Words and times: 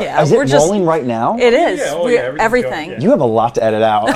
Yeah, 0.00 0.22
Is 0.22 0.30
we're 0.32 0.42
it 0.42 0.48
just. 0.48 0.64
rolling 0.64 0.84
right 0.84 1.04
now? 1.04 1.36
It 1.38 1.54
is. 1.54 1.78
Yeah, 1.78 1.92
oh 1.94 2.08
yeah, 2.08 2.18
everything's 2.20 2.40
everything. 2.40 2.88
going, 2.90 3.02
You 3.02 3.10
have 3.10 3.20
a 3.20 3.24
lot 3.26 3.54
to 3.56 3.62
edit 3.64 3.82
out. 3.82 4.06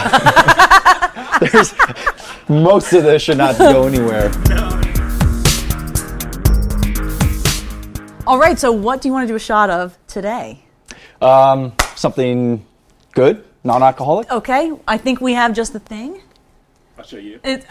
There's 1.52 1.74
most 2.48 2.92
of 2.92 3.04
this 3.04 3.22
should 3.22 3.38
not 3.38 3.56
go 3.58 3.86
anywhere. 3.86 4.30
All 8.26 8.38
right. 8.38 8.58
So, 8.58 8.72
what 8.72 9.00
do 9.00 9.08
you 9.08 9.12
want 9.12 9.24
to 9.24 9.28
do 9.32 9.36
a 9.36 9.40
shot 9.40 9.70
of 9.70 9.96
today? 10.06 10.62
Um, 11.22 11.72
something 11.96 12.64
good, 13.12 13.44
non-alcoholic. 13.64 14.30
Okay. 14.30 14.72
I 14.86 14.98
think 14.98 15.20
we 15.20 15.32
have 15.34 15.54
just 15.54 15.72
the 15.72 15.80
thing. 15.80 16.20
I'll 16.98 17.04
show 17.04 17.16
you. 17.16 17.40
It's 17.44 17.64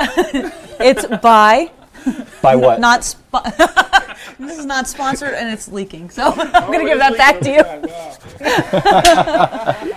it's 0.79 1.05
Bai 1.21 1.71
By 2.41 2.55
what? 2.55 2.79
not. 2.79 3.01
Spo- 3.01 3.43
this 4.39 4.57
is 4.59 4.65
not 4.65 4.87
sponsored 4.87 5.33
and 5.33 5.49
it's 5.53 5.67
leaking. 5.67 6.09
So 6.09 6.23
I'm 6.35 6.71
gonna 6.71 6.83
oh, 6.83 6.85
give 6.85 6.97
that 6.99 7.17
back 7.17 7.39
to 7.41 7.51
you. 7.51 7.63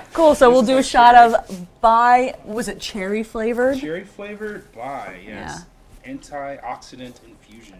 Cool. 0.13 0.35
So 0.35 0.51
we'll 0.51 0.63
do 0.63 0.79
a 0.79 0.83
shot 0.83 1.15
of 1.15 1.67
Bai. 1.81 2.35
Was 2.45 2.69
it 2.69 2.81
cherry 2.81 3.23
flavored? 3.23 3.79
Cherry 3.79 4.05
flavored 4.05 4.71
Bai 4.73 5.21
yes. 5.27 5.65
Antioxidant 6.05 7.23
infusion. 7.27 7.77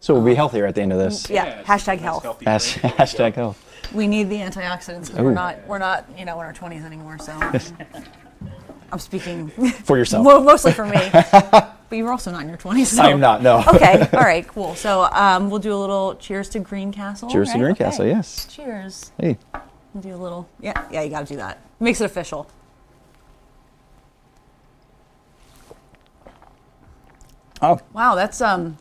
so 0.00 0.14
we'll 0.14 0.24
be 0.24 0.30
um, 0.32 0.36
healthier 0.36 0.66
at 0.66 0.74
the 0.74 0.82
end 0.82 0.92
of 0.92 0.98
this. 0.98 1.28
Yeah. 1.30 1.60
it's 1.60 1.68
hashtag 1.68 1.98
health. 1.98 2.22
healthy 2.22 2.44
Hash- 2.46 2.74
drink. 2.80 2.96
hashtag 2.96 3.34
health. 3.34 3.60
We 3.92 4.06
need 4.06 4.28
the 4.30 4.36
antioxidants. 4.36 5.10
'cause 5.10 5.20
We're 5.20 5.32
not. 5.32 5.58
We're 5.68 5.78
not. 5.78 6.06
You 6.18 6.24
know, 6.24 6.40
in 6.40 6.46
our 6.46 6.52
20s 6.54 6.84
anymore. 6.84 7.18
So 7.18 7.32
I'm 8.92 8.98
speaking 8.98 9.48
For 9.84 9.96
yourself. 9.98 10.24
mo- 10.24 10.40
mostly 10.42 10.72
for 10.72 10.86
me. 10.86 11.10
But 11.94 11.98
you're 11.98 12.10
also 12.10 12.32
not 12.32 12.42
in 12.42 12.48
your 12.48 12.58
20s. 12.58 12.86
So. 12.86 13.04
I 13.04 13.10
am 13.10 13.20
not. 13.20 13.40
No. 13.40 13.62
okay. 13.68 14.08
All 14.14 14.24
right. 14.24 14.44
Cool. 14.48 14.74
So 14.74 15.04
um, 15.12 15.48
we'll 15.48 15.60
do 15.60 15.72
a 15.72 15.78
little 15.78 16.16
cheers 16.16 16.48
to 16.48 16.58
Greencastle. 16.58 17.30
Cheers 17.30 17.50
to 17.50 17.54
right? 17.54 17.60
Greencastle. 17.60 18.04
Okay. 18.04 18.16
Yes. 18.16 18.48
Cheers. 18.50 19.12
Hey. 19.16 19.38
We'll 19.92 20.02
do 20.02 20.12
a 20.12 20.16
little. 20.16 20.48
Yeah. 20.60 20.88
Yeah. 20.90 21.02
You 21.02 21.10
got 21.10 21.20
to 21.20 21.32
do 21.32 21.36
that. 21.36 21.60
Makes 21.78 22.00
it 22.00 22.06
official. 22.06 22.50
Oh. 27.62 27.78
Wow. 27.92 28.16
That's 28.16 28.40
um, 28.40 28.76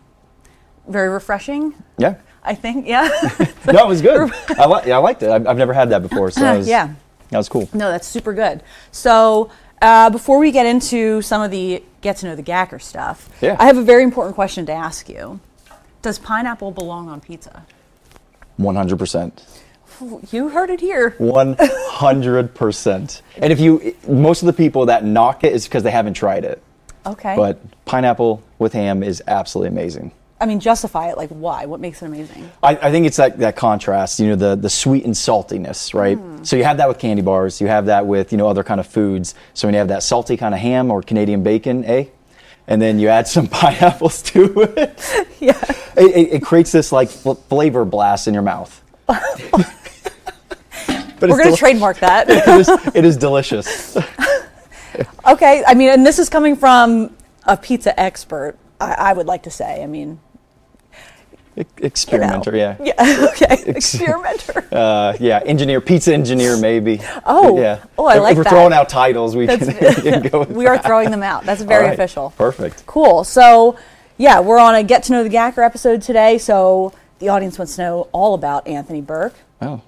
very 0.87 1.09
refreshing. 1.09 1.75
Yeah. 1.99 2.15
I 2.43 2.55
think. 2.55 2.87
Yeah. 2.87 3.09
No, 3.71 3.85
it 3.85 3.87
was 3.87 4.01
good. 4.01 4.31
I 4.57 4.65
li- 4.65 4.81
yeah, 4.87 4.95
I 4.95 4.97
liked 4.97 5.21
it. 5.21 5.29
I've, 5.29 5.47
I've 5.47 5.57
never 5.57 5.71
had 5.71 5.91
that 5.91 6.01
before, 6.01 6.29
so 6.31 6.41
that 6.41 6.57
was, 6.57 6.67
yeah. 6.67 6.93
that 7.29 7.37
was 7.37 7.47
cool. 7.47 7.69
No, 7.73 7.89
that's 7.89 8.05
super 8.05 8.33
good. 8.33 8.61
So, 8.91 9.49
uh, 9.81 10.09
before 10.09 10.37
we 10.37 10.51
get 10.51 10.65
into 10.65 11.21
some 11.21 11.41
of 11.41 11.49
the 11.49 11.81
get 12.03 12.17
to 12.17 12.27
know 12.27 12.35
the 12.35 12.43
Gacker 12.43 12.77
stuff, 12.77 13.29
Yeah. 13.41 13.55
I 13.59 13.65
have 13.65 13.77
a 13.77 13.83
very 13.83 14.03
important 14.03 14.35
question 14.35 14.65
to 14.67 14.71
ask 14.71 15.09
you. 15.09 15.39
Does 16.03 16.19
pineapple 16.19 16.71
belong 16.71 17.09
on 17.09 17.21
pizza? 17.21 17.65
One 18.57 18.75
hundred 18.75 18.99
percent. 18.99 19.43
You 20.31 20.49
heard 20.49 20.69
it 20.69 20.81
here. 20.81 21.11
One 21.17 21.55
hundred 21.59 22.53
percent. 22.53 23.21
And 23.37 23.51
if 23.51 23.59
you, 23.59 23.95
most 24.07 24.43
of 24.43 24.47
the 24.47 24.53
people 24.53 24.85
that 24.87 25.03
knock 25.05 25.43
it 25.43 25.53
is 25.53 25.65
because 25.65 25.81
they 25.83 25.91
haven't 25.91 26.15
tried 26.15 26.43
it. 26.43 26.61
Okay. 27.05 27.35
But 27.35 27.59
pineapple 27.85 28.43
with 28.59 28.73
ham 28.73 29.01
is 29.01 29.23
absolutely 29.27 29.69
amazing. 29.69 30.11
I 30.43 30.45
mean, 30.45 30.59
justify 30.59 31.09
it. 31.09 31.15
Like, 31.15 31.29
why? 31.29 31.67
What 31.67 31.79
makes 31.79 32.01
it 32.01 32.07
amazing? 32.07 32.51
I, 32.61 32.75
I 32.75 32.91
think 32.91 33.05
it's 33.05 33.15
that, 33.15 33.39
that 33.39 33.55
contrast, 33.55 34.19
you 34.19 34.27
know, 34.27 34.35
the, 34.35 34.55
the 34.57 34.69
sweet 34.69 35.05
and 35.05 35.13
saltiness, 35.13 35.93
right? 35.93 36.19
So 36.45 36.57
you 36.57 36.65
have 36.65 36.75
that 36.77 36.89
with 36.89 36.99
candy 36.99 37.21
bars, 37.21 37.61
you 37.61 37.67
have 37.67 37.85
that 37.85 38.05
with, 38.05 38.33
you 38.33 38.37
know, 38.37 38.49
other 38.49 38.61
kind 38.61 38.81
of 38.81 38.85
foods. 38.85 39.35
So 39.53 39.69
when 39.69 39.73
you 39.73 39.77
have 39.77 39.87
that 39.87 40.03
salty 40.03 40.35
kind 40.35 40.53
of 40.53 40.59
ham 40.59 40.91
or 40.91 41.01
Canadian 41.01 41.43
bacon, 41.43 41.85
eh? 41.85 42.07
And 42.67 42.81
then 42.81 42.99
you 42.99 43.07
add 43.07 43.25
some 43.35 43.47
pineapples 43.47 44.21
to 44.23 44.61
it. 44.75 44.99
Yeah. 45.39 45.61
It, 45.95 46.15
it, 46.15 46.33
it 46.35 46.43
creates 46.43 46.73
this 46.73 46.91
like 46.91 47.09
fl- 47.09 47.33
flavor 47.33 47.85
blast 47.85 48.27
in 48.27 48.33
your 48.33 48.43
mouth. 48.43 48.81
but 49.07 49.19
We're 51.21 51.37
going 51.37 51.51
to 51.51 51.57
trademark 51.57 51.99
that. 51.99 52.29
it, 52.29 52.47
is, 52.47 52.69
it 52.95 53.05
is 53.05 53.15
delicious. 53.15 53.97
okay. 55.25 55.63
I 55.65 55.73
mean, 55.73 55.89
and 55.89 56.05
this 56.05 56.19
is 56.19 56.27
coming 56.29 56.55
from 56.57 57.15
a 57.45 57.55
pizza 57.55 57.97
expert, 57.99 58.57
I, 58.79 58.93
I 58.93 59.13
would 59.13 59.27
like 59.27 59.43
to 59.43 59.51
say. 59.51 59.83
I 59.83 59.87
mean, 59.87 60.19
you 61.55 61.63
know. 61.63 61.69
Experimenter, 61.85 62.55
yeah. 62.55 62.75
Yeah. 62.83 62.93
Okay. 63.31 63.63
Experimenter. 63.67 64.65
Uh, 64.73 65.15
yeah, 65.19 65.39
engineer, 65.45 65.79
pizza 65.81 66.11
engineer, 66.13 66.57
maybe. 66.57 66.99
Oh. 67.25 67.59
yeah. 67.59 67.83
Oh, 67.97 68.05
I 68.05 68.15
if, 68.15 68.21
like 68.23 68.31
if 68.31 68.37
we're 68.37 68.43
that. 68.43 68.49
throwing 68.49 68.73
out 68.73 68.89
titles, 68.89 69.35
we 69.35 69.45
can, 69.45 69.59
we 69.67 69.73
can 69.73 70.21
go 70.23 70.39
with 70.39 70.49
we 70.51 70.65
are 70.65 70.79
throwing 70.79 71.11
them 71.11 71.21
out. 71.21 71.45
That's 71.45 71.61
very 71.61 71.85
right, 71.85 71.93
official. 71.93 72.31
Perfect. 72.37 72.83
Cool. 72.87 73.23
So, 73.23 73.77
yeah, 74.17 74.39
we're 74.39 74.57
on 74.57 74.73
a 74.73 74.81
Get 74.83 75.03
to 75.03 75.11
Know 75.11 75.21
the 75.23 75.29
Gacker 75.29 75.61
episode 75.61 76.01
today. 76.01 76.39
So, 76.39 76.91
the 77.19 77.29
audience 77.29 77.59
wants 77.59 77.75
to 77.75 77.83
know 77.83 78.09
all 78.13 78.33
about 78.33 78.67
Anthony 78.67 79.01
Burke, 79.01 79.35
Oh, 79.61 79.81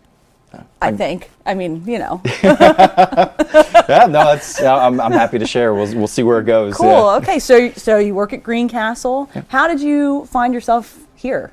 I 0.82 0.92
think. 0.92 1.30
I 1.46 1.54
mean, 1.56 1.84
you 1.88 1.98
know. 2.00 2.22
yeah, 2.44 4.06
no, 4.08 4.24
that's. 4.24 4.62
I'm, 4.62 5.02
I'm 5.02 5.12
happy 5.12 5.40
to 5.40 5.48
share. 5.48 5.74
We'll, 5.74 5.94
we'll 5.96 6.08
see 6.08 6.24
where 6.24 6.40
it 6.40 6.46
goes. 6.46 6.76
Cool. 6.76 6.88
yeah. 6.90 7.16
Okay. 7.18 7.40
So, 7.40 7.72
so 7.72 7.98
you 7.98 8.14
work 8.14 8.34
at 8.34 8.44
Greencastle. 8.44 9.30
How 9.48 9.68
did 9.68 9.82
you 9.82 10.26
find 10.28 10.54
yourself 10.54 11.00
here? 11.16 11.52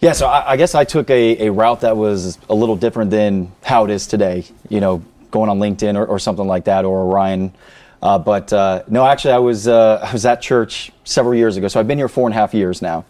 Yeah, 0.00 0.12
so 0.12 0.28
I, 0.28 0.52
I 0.52 0.56
guess 0.56 0.76
I 0.76 0.84
took 0.84 1.10
a, 1.10 1.46
a 1.46 1.50
route 1.50 1.80
that 1.80 1.96
was 1.96 2.38
a 2.48 2.54
little 2.54 2.76
different 2.76 3.10
than 3.10 3.50
how 3.64 3.84
it 3.84 3.90
is 3.90 4.06
today. 4.06 4.44
You 4.68 4.80
know, 4.80 5.02
going 5.32 5.50
on 5.50 5.58
LinkedIn 5.58 5.96
or, 5.96 6.06
or 6.06 6.18
something 6.20 6.46
like 6.46 6.64
that, 6.64 6.84
or 6.84 7.02
Orion. 7.02 7.52
Uh, 8.00 8.16
but 8.16 8.52
uh, 8.52 8.84
no, 8.86 9.04
actually, 9.04 9.34
I 9.34 9.38
was 9.38 9.66
uh, 9.66 10.06
I 10.08 10.12
was 10.12 10.24
at 10.24 10.40
church 10.40 10.92
several 11.02 11.34
years 11.34 11.56
ago. 11.56 11.66
So 11.66 11.80
I've 11.80 11.88
been 11.88 11.98
here 11.98 12.08
four 12.08 12.28
and 12.28 12.34
a 12.34 12.38
half 12.38 12.54
years 12.54 12.80
now, 12.80 13.06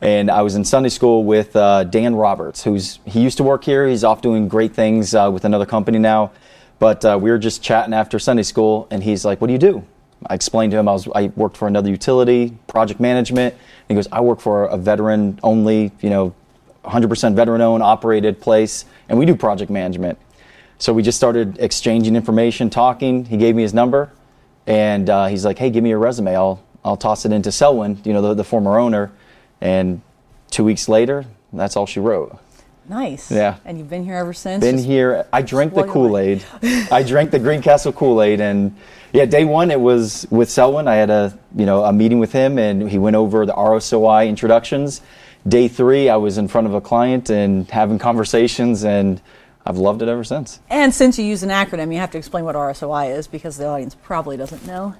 and 0.00 0.30
I 0.30 0.42
was 0.42 0.54
in 0.54 0.64
Sunday 0.64 0.90
school 0.90 1.24
with 1.24 1.56
uh, 1.56 1.84
Dan 1.84 2.14
Roberts, 2.14 2.62
who's 2.62 3.00
he 3.04 3.20
used 3.20 3.38
to 3.38 3.42
work 3.42 3.64
here. 3.64 3.88
He's 3.88 4.04
off 4.04 4.22
doing 4.22 4.46
great 4.46 4.74
things 4.74 5.16
uh, 5.16 5.28
with 5.32 5.44
another 5.44 5.66
company 5.66 5.98
now. 5.98 6.30
But 6.78 7.04
uh, 7.04 7.18
we 7.20 7.30
were 7.30 7.38
just 7.38 7.64
chatting 7.64 7.94
after 7.94 8.20
Sunday 8.20 8.44
school, 8.44 8.86
and 8.92 9.02
he's 9.02 9.24
like, 9.24 9.40
"What 9.40 9.48
do 9.48 9.54
you 9.54 9.58
do?" 9.58 9.84
I 10.28 10.34
explained 10.34 10.72
to 10.72 10.78
him 10.78 10.88
I 10.88 10.92
was 10.92 11.08
I 11.14 11.32
worked 11.36 11.56
for 11.56 11.68
another 11.68 11.90
utility, 11.90 12.56
project 12.66 13.00
management. 13.00 13.54
And 13.54 13.88
he 13.88 13.94
goes, 13.94 14.08
"I 14.12 14.20
work 14.20 14.40
for 14.40 14.64
a 14.64 14.76
veteran-only, 14.76 15.92
you 16.00 16.10
know, 16.10 16.34
100% 16.84 17.34
veteran-owned, 17.34 17.82
operated 17.82 18.40
place, 18.40 18.84
and 19.08 19.18
we 19.18 19.26
do 19.26 19.34
project 19.36 19.70
management." 19.70 20.18
So 20.78 20.92
we 20.92 21.02
just 21.02 21.16
started 21.16 21.58
exchanging 21.60 22.16
information, 22.16 22.70
talking. 22.70 23.24
He 23.24 23.36
gave 23.36 23.54
me 23.54 23.62
his 23.62 23.72
number, 23.72 24.10
and 24.66 25.08
uh, 25.08 25.26
he's 25.26 25.44
like, 25.44 25.58
"Hey, 25.58 25.70
give 25.70 25.82
me 25.84 25.90
your 25.90 25.98
resume. 25.98 26.34
I'll 26.34 26.62
I'll 26.84 26.96
toss 26.96 27.24
it 27.24 27.32
into 27.32 27.52
Selwyn, 27.52 28.00
you 28.04 28.12
know, 28.12 28.22
the, 28.22 28.34
the 28.34 28.44
former 28.44 28.78
owner." 28.78 29.12
And 29.60 30.00
two 30.50 30.64
weeks 30.64 30.88
later, 30.88 31.24
that's 31.52 31.76
all 31.76 31.86
she 31.86 32.00
wrote. 32.00 32.38
Nice. 32.88 33.30
Yeah. 33.30 33.56
And 33.64 33.78
you've 33.78 33.90
been 33.90 34.04
here 34.04 34.16
ever 34.16 34.32
since. 34.32 34.64
Been 34.64 34.76
Just- 34.76 34.88
here. 34.88 35.26
I 35.32 35.42
drank 35.42 35.74
the 35.74 35.84
Kool 35.84 36.18
Aid. 36.18 36.44
I 36.90 37.02
drank 37.02 37.30
the 37.30 37.38
Greencastle 37.38 37.92
Kool 37.92 38.22
Aid, 38.22 38.40
and 38.40 38.76
yeah, 39.12 39.24
day 39.24 39.44
one 39.44 39.70
it 39.70 39.80
was 39.80 40.26
with 40.30 40.50
Selwyn. 40.50 40.88
I 40.88 40.96
had 40.96 41.10
a 41.10 41.38
you 41.56 41.66
know 41.66 41.84
a 41.84 41.92
meeting 41.92 42.18
with 42.18 42.32
him, 42.32 42.58
and 42.58 42.90
he 42.90 42.98
went 42.98 43.16
over 43.16 43.46
the 43.46 43.52
RSOI 43.54 44.28
introductions. 44.28 45.00
Day 45.46 45.68
three, 45.68 46.08
I 46.08 46.16
was 46.16 46.38
in 46.38 46.48
front 46.48 46.66
of 46.66 46.74
a 46.74 46.80
client 46.80 47.30
and 47.30 47.68
having 47.70 47.98
conversations, 47.98 48.84
and 48.84 49.20
I've 49.66 49.76
loved 49.78 50.02
it 50.02 50.08
ever 50.08 50.24
since. 50.24 50.60
And 50.70 50.94
since 50.94 51.18
you 51.18 51.24
use 51.24 51.42
an 51.42 51.50
acronym, 51.50 51.92
you 51.92 51.98
have 51.98 52.10
to 52.12 52.18
explain 52.18 52.44
what 52.44 52.54
RSOI 52.54 53.16
is 53.16 53.26
because 53.26 53.56
the 53.56 53.66
audience 53.66 53.94
probably 53.94 54.36
doesn't 54.36 54.66
know. 54.66 54.94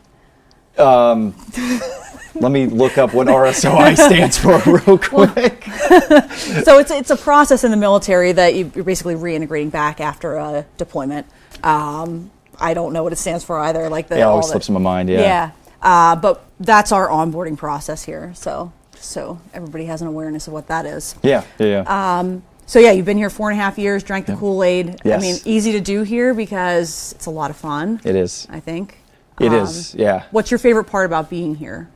Let 0.77 2.51
me 2.51 2.67
look 2.67 2.97
up 2.99 3.13
what 3.13 3.27
RSOI 3.27 3.95
stands 4.07 4.39
for 4.39 4.59
real 4.67 4.99
quick. 4.99 5.65
so 6.65 6.79
it's 6.79 6.91
it's 6.91 7.11
a 7.11 7.17
process 7.17 7.63
in 7.63 7.71
the 7.71 7.77
military 7.77 8.33
that 8.33 8.55
you- 8.55 8.73
you're 8.75 8.85
basically 8.85 9.15
reintegrating 9.15 9.71
back 9.71 10.01
after 10.01 10.37
a 10.37 10.65
deployment. 10.79 11.27
Um, 11.63 12.31
I 12.59 12.75
don't 12.75 12.93
know 12.95 13.03
what 13.03 13.13
it 13.13 13.17
stands 13.17 13.45
for 13.45 13.59
either. 13.59 13.89
Like 13.91 14.09
the 14.09 14.17
Yeah, 14.17 14.23
it 14.27 14.29
always 14.29 14.47
slips 14.49 14.69
in 14.69 14.75
my 14.75 14.81
mind. 14.81 15.09
Yeah. 15.11 15.21
Yeah, 15.21 15.51
uh, 15.83 16.17
but 16.17 16.43
that's 16.59 16.91
our 16.91 17.09
onboarding 17.09 17.57
process 17.57 18.03
here. 18.05 18.33
So 18.35 18.73
so 18.97 19.39
everybody 19.53 19.85
has 19.87 20.01
an 20.01 20.09
awareness 20.09 20.47
of 20.47 20.53
what 20.55 20.69
that 20.69 20.87
is. 20.87 21.15
Yeah. 21.23 21.45
Yeah. 21.59 21.67
yeah. 21.67 21.81
Uh, 21.87 22.39
So 22.67 22.79
yeah, 22.79 22.93
you've 22.93 23.05
been 23.07 23.19
here 23.19 23.29
four 23.31 23.51
and 23.51 23.61
a 23.61 23.63
half 23.63 23.77
years, 23.79 24.03
drank 24.03 24.25
the 24.27 24.37
Kool 24.37 24.63
Aid. 24.65 25.01
I 25.05 25.19
mean, 25.19 25.37
easy 25.45 25.73
to 25.73 25.81
do 25.81 26.03
here 26.03 26.33
because 26.33 27.13
it's 27.17 27.27
a 27.27 27.31
lot 27.31 27.51
of 27.51 27.57
fun. 27.57 28.01
it 28.05 28.17
is. 28.17 28.47
I 28.51 28.61
think. 28.61 28.97
It 29.43 29.53
Um, 29.53 29.55
is. 29.55 29.95
Yeah. 29.95 30.23
What's 30.31 30.51
your 30.51 30.59
favorite 30.59 30.85
part 30.85 31.07
about 31.07 31.29
being 31.29 31.55
here? 31.55 31.89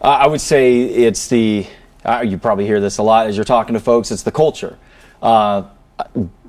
Uh, 0.00 0.08
I 0.08 0.26
would 0.26 0.40
say 0.40 0.80
it's 0.82 1.28
the, 1.28 1.66
uh, 2.04 2.22
you 2.26 2.38
probably 2.38 2.66
hear 2.66 2.80
this 2.80 2.98
a 2.98 3.02
lot 3.02 3.26
as 3.26 3.36
you're 3.36 3.44
talking 3.44 3.74
to 3.74 3.80
folks, 3.80 4.10
it's 4.10 4.22
the 4.22 4.32
culture. 4.32 4.76
Uh, 5.22 5.62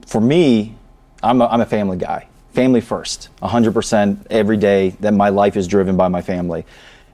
for 0.06 0.22
me, 0.22 0.76
I'm 1.24 1.42
a, 1.42 1.48
I'm 1.48 1.62
a 1.62 1.66
family 1.66 1.98
guy. 1.98 2.28
Family 2.54 2.82
first, 2.82 3.30
100% 3.42 4.18
every 4.30 4.58
day 4.58 4.90
that 5.02 5.14
my 5.14 5.30
life 5.30 5.56
is 5.58 5.68
driven 5.68 5.96
by 5.96 6.08
my 6.08 6.22
family. 6.22 6.66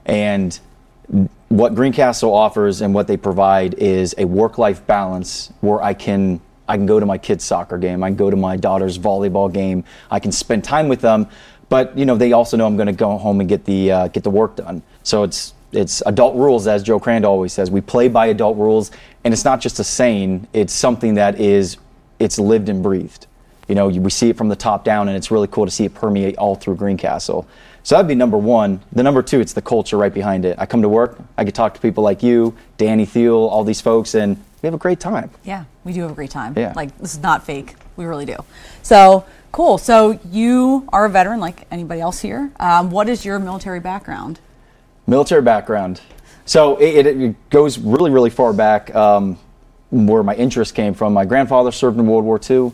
And 0.06 0.58
what 1.48 1.74
Greencastle 1.74 2.32
offers 2.32 2.80
and 2.80 2.94
what 2.94 3.06
they 3.06 3.16
provide 3.16 3.74
is 3.74 4.14
a 4.18 4.24
work-life 4.24 4.86
balance 4.86 5.52
where 5.60 5.82
I 5.82 5.94
can 5.94 6.40
I 6.66 6.78
can 6.78 6.86
go 6.86 6.98
to 6.98 7.04
my 7.04 7.18
kids' 7.18 7.44
soccer 7.44 7.76
game, 7.76 8.02
I 8.02 8.08
can 8.08 8.16
go 8.16 8.30
to 8.30 8.36
my 8.36 8.56
daughter's 8.56 8.98
volleyball 8.98 9.52
game, 9.52 9.84
I 10.10 10.18
can 10.18 10.32
spend 10.32 10.64
time 10.64 10.88
with 10.88 11.02
them, 11.02 11.28
but 11.74 11.98
you 11.98 12.06
know 12.06 12.16
they 12.16 12.32
also 12.32 12.56
know 12.56 12.68
I'm 12.68 12.76
going 12.76 12.86
to 12.86 12.92
go 12.92 13.18
home 13.18 13.40
and 13.40 13.48
get 13.48 13.64
the 13.64 13.90
uh, 13.90 14.06
get 14.06 14.22
the 14.22 14.30
work 14.30 14.54
done. 14.54 14.80
So 15.02 15.24
it's 15.24 15.54
it's 15.72 16.04
adult 16.06 16.36
rules, 16.36 16.68
as 16.68 16.84
Joe 16.84 17.00
Crandall 17.00 17.32
always 17.32 17.52
says. 17.52 17.68
We 17.68 17.80
play 17.80 18.06
by 18.06 18.26
adult 18.26 18.56
rules, 18.56 18.92
and 19.24 19.34
it's 19.34 19.44
not 19.44 19.60
just 19.60 19.80
a 19.80 19.84
saying; 19.84 20.46
it's 20.52 20.72
something 20.72 21.14
that 21.14 21.40
is 21.40 21.78
it's 22.20 22.38
lived 22.38 22.68
and 22.68 22.80
breathed. 22.80 23.26
You 23.66 23.74
know, 23.74 23.88
we 23.88 24.08
see 24.10 24.28
it 24.28 24.36
from 24.36 24.48
the 24.48 24.54
top 24.54 24.84
down, 24.84 25.08
and 25.08 25.16
it's 25.16 25.32
really 25.32 25.48
cool 25.48 25.64
to 25.64 25.70
see 25.72 25.84
it 25.84 25.94
permeate 25.94 26.38
all 26.38 26.54
through 26.54 26.76
Greencastle. 26.76 27.44
So 27.82 27.96
that'd 27.96 28.06
be 28.06 28.14
number 28.14 28.38
one. 28.38 28.80
The 28.92 29.02
number 29.02 29.20
two, 29.20 29.40
it's 29.40 29.52
the 29.52 29.62
culture 29.62 29.96
right 29.96 30.14
behind 30.14 30.44
it. 30.44 30.56
I 30.60 30.66
come 30.66 30.82
to 30.82 30.88
work, 30.88 31.18
I 31.36 31.42
get 31.42 31.56
to 31.56 31.56
talk 31.56 31.74
to 31.74 31.80
people 31.80 32.04
like 32.04 32.22
you, 32.22 32.56
Danny 32.76 33.04
Thiel, 33.04 33.34
all 33.34 33.64
these 33.64 33.80
folks, 33.80 34.14
and 34.14 34.36
we 34.62 34.68
have 34.68 34.74
a 34.74 34.78
great 34.78 35.00
time. 35.00 35.28
Yeah, 35.42 35.64
we 35.82 35.92
do 35.92 36.02
have 36.02 36.12
a 36.12 36.14
great 36.14 36.30
time. 36.30 36.54
Yeah. 36.56 36.72
Like 36.76 36.96
this 36.98 37.14
is 37.14 37.20
not 37.20 37.44
fake. 37.44 37.74
We 37.96 38.04
really 38.04 38.26
do. 38.26 38.36
So 38.82 39.24
cool. 39.54 39.78
So 39.78 40.18
you 40.32 40.84
are 40.92 41.06
a 41.06 41.08
veteran 41.08 41.38
like 41.38 41.64
anybody 41.70 42.00
else 42.00 42.20
here. 42.20 42.50
Um, 42.58 42.90
what 42.90 43.08
is 43.08 43.24
your 43.24 43.38
military 43.38 43.78
background? 43.78 44.40
Military 45.06 45.42
background. 45.42 46.00
So 46.44 46.76
it, 46.78 47.06
it, 47.06 47.20
it 47.20 47.50
goes 47.50 47.78
really, 47.78 48.10
really 48.10 48.30
far 48.30 48.52
back 48.52 48.92
um, 48.96 49.38
where 49.92 50.24
my 50.24 50.34
interest 50.34 50.74
came 50.74 50.92
from. 50.92 51.12
My 51.12 51.24
grandfather 51.24 51.70
served 51.70 52.00
in 52.00 52.06
World 52.08 52.24
War 52.24 52.40
II. 52.50 52.72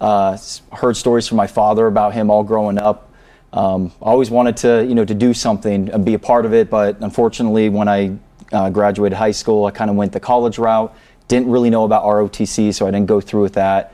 Uh, 0.00 0.38
heard 0.72 0.96
stories 0.96 1.26
from 1.26 1.36
my 1.36 1.48
father 1.48 1.88
about 1.88 2.14
him 2.14 2.30
all 2.30 2.44
growing 2.44 2.78
up. 2.78 3.10
Um, 3.52 3.90
always 4.00 4.30
wanted 4.30 4.56
to, 4.58 4.86
you 4.86 4.94
know, 4.94 5.04
to 5.04 5.14
do 5.14 5.34
something 5.34 5.90
and 5.90 6.04
be 6.04 6.14
a 6.14 6.18
part 6.18 6.46
of 6.46 6.54
it, 6.54 6.70
but 6.70 7.00
unfortunately, 7.00 7.68
when 7.70 7.88
I 7.88 8.16
uh, 8.52 8.70
graduated 8.70 9.18
high 9.18 9.32
school, 9.32 9.64
I 9.66 9.72
kind 9.72 9.90
of 9.90 9.96
went 9.96 10.12
the 10.12 10.20
college 10.20 10.58
route. 10.58 10.94
Didn't 11.26 11.50
really 11.50 11.70
know 11.70 11.84
about 11.84 12.04
ROTC, 12.04 12.72
so 12.72 12.86
I 12.86 12.92
didn't 12.92 13.06
go 13.06 13.20
through 13.20 13.42
with 13.42 13.54
that. 13.54 13.92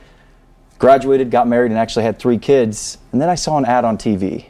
Graduated, 0.78 1.30
got 1.30 1.48
married, 1.48 1.70
and 1.70 1.78
actually 1.78 2.04
had 2.04 2.18
three 2.18 2.38
kids. 2.38 2.98
And 3.12 3.20
then 3.20 3.28
I 3.28 3.34
saw 3.34 3.56
an 3.58 3.64
ad 3.64 3.84
on 3.84 3.96
TV, 3.96 4.46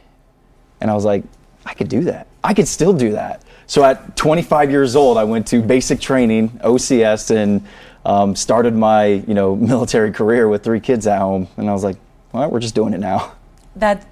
and 0.81 0.91
I 0.91 0.93
was 0.93 1.05
like, 1.05 1.23
I 1.65 1.73
could 1.73 1.89
do 1.89 2.01
that. 2.05 2.27
I 2.43 2.53
could 2.53 2.67
still 2.67 2.93
do 2.93 3.11
that. 3.11 3.43
So 3.65 3.83
at 3.83 4.15
25 4.15 4.71
years 4.71 4.95
old, 4.95 5.17
I 5.17 5.25
went 5.25 5.47
to 5.47 5.61
basic 5.61 5.99
training, 5.99 6.49
OCS, 6.63 7.35
and 7.35 7.65
um, 8.05 8.35
started 8.35 8.73
my 8.73 9.05
you 9.05 9.33
know 9.33 9.55
military 9.73 10.11
career 10.11 10.47
with 10.47 10.63
three 10.63 10.79
kids 10.79 11.07
at 11.07 11.19
home. 11.19 11.47
And 11.57 11.69
I 11.69 11.73
was 11.73 11.83
like, 11.83 11.97
well, 12.31 12.49
we're 12.49 12.59
just 12.59 12.75
doing 12.75 12.93
it 12.93 12.99
now. 12.99 13.33
That 13.75 14.05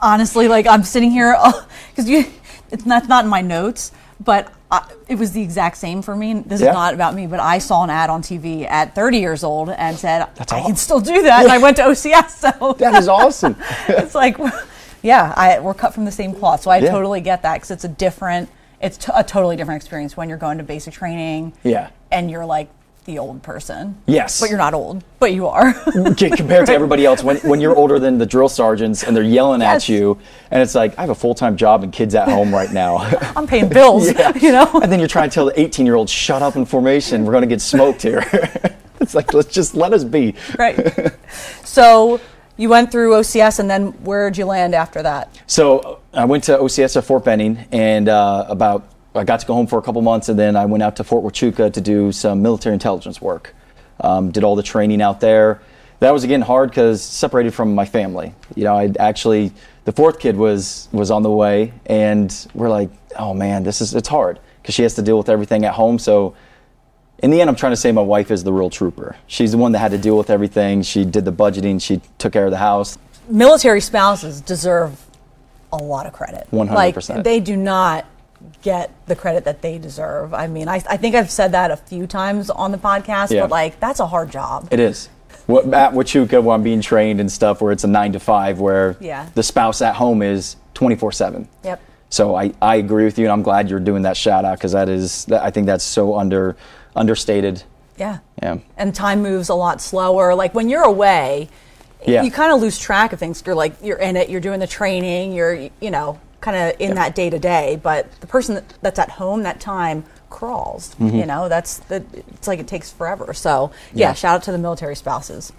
honestly, 0.00 0.48
like 0.48 0.66
I'm 0.66 0.82
sitting 0.84 1.10
here 1.10 1.36
because 1.90 2.08
you, 2.08 2.24
it's 2.70 2.86
not, 2.86 3.08
not 3.08 3.24
in 3.24 3.30
my 3.30 3.40
notes, 3.40 3.92
but 4.20 4.52
I, 4.70 4.86
it 5.08 5.16
was 5.16 5.32
the 5.32 5.42
exact 5.42 5.78
same 5.78 6.02
for 6.02 6.14
me. 6.14 6.34
This 6.34 6.60
Yeah. 6.60 6.68
is 6.68 6.74
not 6.74 6.94
about 6.94 7.14
me, 7.14 7.26
but 7.26 7.40
I 7.40 7.58
saw 7.58 7.82
an 7.82 7.90
ad 7.90 8.10
on 8.10 8.22
TV 8.22 8.66
at 8.68 8.94
30 8.94 9.18
years 9.18 9.42
old 9.42 9.70
and 9.70 9.96
said 9.98 10.28
That's 10.36 10.52
I 10.52 10.60
can 10.62 10.76
still 10.76 11.00
do 11.00 11.22
that, 11.22 11.42
and 11.44 11.52
I 11.52 11.58
went 11.58 11.76
to 11.78 11.82
OCS. 11.84 12.30
So 12.30 12.74
That 12.74 12.94
is 12.94 13.08
awesome. 13.08 13.56
it's 13.88 14.14
like, 14.14 14.36
yeah, 15.02 15.32
I, 15.36 15.58
we're 15.60 15.74
cut 15.74 15.94
from 15.94 16.04
the 16.04 16.12
same 16.12 16.34
cloth. 16.34 16.62
So 16.62 16.70
I 16.70 16.78
Yeah. 16.78 16.90
totally 16.90 17.20
get 17.20 17.42
that 17.42 17.54
because 17.54 17.70
it's 17.70 17.84
a 17.84 17.88
different, 17.88 18.48
it's 18.80 18.98
t- 18.98 19.12
a 19.14 19.24
totally 19.24 19.56
different 19.56 19.82
experience 19.82 20.16
when 20.16 20.28
you're 20.28 20.38
going 20.38 20.58
to 20.58 20.64
basic 20.64 20.94
training. 20.94 21.52
Yeah. 21.64 21.90
And 22.12 22.30
you're 22.30 22.46
like 22.46 22.68
the 23.10 23.18
old 23.18 23.42
person. 23.42 24.00
Yes. 24.06 24.40
But 24.40 24.50
you're 24.50 24.58
not 24.58 24.72
old, 24.74 25.02
but 25.18 25.32
you 25.32 25.46
are. 25.48 25.74
Okay, 26.10 26.30
compared 26.30 26.66
to 26.66 26.72
everybody 26.72 27.04
else, 27.04 27.22
when, 27.22 27.36
when 27.38 27.60
you're 27.60 27.74
older 27.76 27.98
than 27.98 28.18
the 28.18 28.26
drill 28.26 28.48
sergeants 28.48 29.02
and 29.02 29.16
they're 29.16 29.22
yelling 29.24 29.60
Yes. 29.60 29.84
at 29.84 29.88
you, 29.88 30.18
and 30.50 30.62
it's 30.62 30.74
like, 30.74 30.96
I 30.98 31.02
have 31.02 31.10
a 31.10 31.14
full 31.14 31.34
time 31.34 31.56
job 31.56 31.82
and 31.82 31.92
kids 31.92 32.14
at 32.14 32.28
home 32.28 32.52
right 32.54 32.72
now. 32.72 32.98
I'm 33.36 33.46
paying 33.46 33.68
bills, 33.68 34.06
you 34.40 34.52
know? 34.52 34.70
And 34.82 34.90
then 34.90 34.98
you're 35.00 35.08
trying 35.08 35.28
to 35.30 35.34
tell 35.34 35.46
the 35.46 35.60
18 35.60 35.86
year 35.86 35.96
old, 35.96 36.08
shut 36.08 36.42
up 36.42 36.56
in 36.56 36.64
formation. 36.64 37.24
We're 37.24 37.32
going 37.32 37.42
to 37.42 37.48
get 37.48 37.60
smoked 37.60 38.02
here. 38.02 38.22
it's 39.00 39.14
like, 39.14 39.34
let's 39.34 39.52
just 39.52 39.74
let 39.74 39.92
us 39.92 40.04
be. 40.04 40.34
right. 40.58 41.12
So 41.64 42.20
you 42.56 42.68
went 42.68 42.92
through 42.92 43.12
OCS, 43.14 43.58
and 43.58 43.68
then 43.70 43.88
where'd 44.04 44.36
you 44.36 44.44
land 44.46 44.74
after 44.74 45.02
that? 45.02 45.36
So 45.46 46.00
I 46.12 46.24
went 46.26 46.44
to 46.44 46.58
OCS 46.58 46.96
at 46.96 47.04
Fort 47.04 47.24
Benning, 47.24 47.66
and 47.72 48.08
uh, 48.08 48.46
about 48.48 48.88
I 49.14 49.24
got 49.24 49.40
to 49.40 49.46
go 49.46 49.54
home 49.54 49.66
for 49.66 49.78
a 49.78 49.82
couple 49.82 50.02
months, 50.02 50.28
and 50.28 50.38
then 50.38 50.56
I 50.56 50.66
went 50.66 50.82
out 50.82 50.96
to 50.96 51.04
Fort 51.04 51.24
Huachuca 51.24 51.72
to 51.72 51.80
do 51.80 52.12
some 52.12 52.42
military 52.42 52.74
intelligence 52.74 53.20
work. 53.20 53.54
Um, 54.00 54.30
did 54.30 54.44
all 54.44 54.56
the 54.56 54.62
training 54.62 55.02
out 55.02 55.20
there. 55.20 55.60
That 55.98 56.12
was 56.12 56.24
again 56.24 56.40
hard 56.40 56.70
because 56.70 57.02
separated 57.02 57.52
from 57.52 57.74
my 57.74 57.84
family. 57.84 58.34
You 58.54 58.64
know, 58.64 58.74
I 58.74 58.90
actually 58.98 59.52
the 59.84 59.92
fourth 59.92 60.18
kid 60.18 60.36
was 60.36 60.88
was 60.92 61.10
on 61.10 61.22
the 61.22 61.30
way, 61.30 61.74
and 61.86 62.34
we're 62.54 62.70
like, 62.70 62.90
oh 63.18 63.34
man, 63.34 63.62
this 63.64 63.80
is 63.82 63.94
it's 63.94 64.08
hard 64.08 64.38
because 64.62 64.74
she 64.74 64.82
has 64.82 64.94
to 64.94 65.02
deal 65.02 65.18
with 65.18 65.28
everything 65.28 65.64
at 65.66 65.74
home. 65.74 65.98
So 65.98 66.34
in 67.22 67.30
the 67.30 67.40
end, 67.40 67.50
I'm 67.50 67.56
trying 67.56 67.72
to 67.72 67.76
say 67.76 67.92
my 67.92 68.00
wife 68.00 68.30
is 68.30 68.44
the 68.44 68.52
real 68.52 68.70
trooper. 68.70 69.16
She's 69.26 69.52
the 69.52 69.58
one 69.58 69.72
that 69.72 69.80
had 69.80 69.90
to 69.90 69.98
deal 69.98 70.16
with 70.16 70.30
everything. 70.30 70.82
She 70.82 71.04
did 71.04 71.26
the 71.26 71.32
budgeting. 71.32 71.82
She 71.82 72.00
took 72.16 72.32
care 72.32 72.46
of 72.46 72.50
the 72.50 72.58
house. 72.58 72.96
Military 73.28 73.82
spouses 73.82 74.40
deserve 74.40 75.04
a 75.72 75.76
lot 75.76 76.06
of 76.06 76.14
credit. 76.14 76.48
100%. 76.50 77.22
They 77.22 77.40
do 77.40 77.56
not 77.56 78.06
get 78.62 78.90
the 79.06 79.16
credit 79.16 79.44
that 79.44 79.62
they 79.62 79.78
deserve. 79.78 80.32
I 80.34 80.46
mean, 80.46 80.68
I, 80.68 80.76
I 80.88 80.96
think 80.96 81.14
I've 81.14 81.30
said 81.30 81.52
that 81.52 81.70
a 81.70 81.76
few 81.76 82.06
times 82.06 82.50
on 82.50 82.72
the 82.72 82.78
podcast, 82.78 83.30
Yeah. 83.30 83.42
but 83.42 83.50
like, 83.50 83.80
that's 83.80 84.00
a 84.00 84.06
hard 84.06 84.30
job. 84.30 84.68
It 84.70 84.80
is. 84.80 85.08
What, 85.46 85.72
at 85.74 85.92
Huachuca, 85.92 86.42
where 86.42 86.54
I'm 86.54 86.62
being 86.62 86.80
trained 86.80 87.20
and 87.20 87.30
stuff, 87.30 87.60
where 87.60 87.72
it's 87.72 87.84
a 87.84 87.88
nine 87.88 88.12
to 88.12 88.20
five, 88.20 88.60
where 88.60 88.96
Yeah. 89.00 89.28
the 89.34 89.42
spouse 89.42 89.82
at 89.82 89.94
home 89.96 90.22
is 90.22 90.56
24 90.74 91.12
7. 91.12 91.48
Yep. 91.64 91.80
So 92.08 92.34
I, 92.34 92.52
I 92.60 92.76
agree 92.76 93.04
with 93.04 93.18
you, 93.18 93.24
and 93.26 93.32
I'm 93.32 93.42
glad 93.42 93.70
you're 93.70 93.78
doing 93.80 94.02
that 94.02 94.16
shout 94.16 94.44
out 94.44 94.58
because 94.58 94.72
that 94.72 94.88
is, 94.88 95.26
I 95.30 95.50
think 95.50 95.66
that's 95.66 95.84
so 95.84 96.16
under 96.18 96.56
understated. 96.96 97.62
Yeah. 97.96 98.18
Yeah. 98.42 98.58
And 98.76 98.94
time 98.94 99.22
moves 99.22 99.48
a 99.48 99.54
lot 99.54 99.80
slower. 99.80 100.34
Like 100.34 100.54
when 100.54 100.68
you're 100.68 100.82
away, 100.84 101.48
Yeah. 102.06 102.22
you 102.22 102.30
kind 102.30 102.52
of 102.52 102.60
lose 102.60 102.78
track 102.78 103.12
of 103.12 103.18
things. 103.18 103.42
You're 103.46 103.54
like 103.54 103.74
you're 103.82 103.98
in 103.98 104.16
it. 104.16 104.28
You're 104.30 104.40
doing 104.40 104.58
the 104.60 104.66
training. 104.66 105.32
You're 105.32 105.68
you 105.80 105.90
know 105.90 106.18
kind 106.40 106.56
of 106.56 106.80
in 106.80 106.90
Yeah. 106.90 106.94
that 106.94 107.14
day 107.14 107.30
to 107.30 107.38
day. 107.38 107.78
But 107.82 108.10
the 108.20 108.26
person 108.26 108.54
that, 108.56 108.74
that's 108.82 108.98
at 108.98 109.10
home, 109.10 109.42
that 109.42 109.60
time 109.60 110.04
crawls. 110.30 110.94
Mm-hmm. 110.94 111.16
You 111.16 111.26
know, 111.26 111.48
that's 111.48 111.78
the. 111.78 112.04
It's 112.34 112.48
like 112.48 112.58
it 112.60 112.66
takes 112.68 112.90
forever. 112.92 113.32
So 113.34 113.70
yeah, 113.92 114.08
Yeah. 114.08 114.12
shout 114.14 114.36
out 114.36 114.42
to 114.44 114.52
the 114.52 114.58
military 114.58 114.96
spouses. 114.96 115.52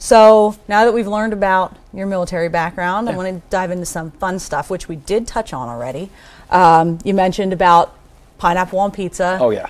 So 0.00 0.54
now 0.68 0.84
that 0.84 0.92
we've 0.92 1.08
learned 1.08 1.32
about 1.32 1.76
your 1.92 2.06
military 2.06 2.48
background, 2.48 3.08
I 3.08 3.16
want 3.16 3.34
to 3.34 3.42
dive 3.50 3.72
into 3.72 3.84
some 3.86 4.12
fun 4.12 4.38
stuff, 4.38 4.70
which 4.70 4.86
we 4.88 4.94
did 4.96 5.26
touch 5.26 5.52
on 5.52 5.68
already. 5.68 6.08
Um, 6.50 6.98
you 7.04 7.14
mentioned 7.14 7.52
about 7.52 7.94
pineapple 8.38 8.78
on 8.78 8.92
pizza. 8.92 9.38
Oh, 9.40 9.50
yeah. 9.50 9.66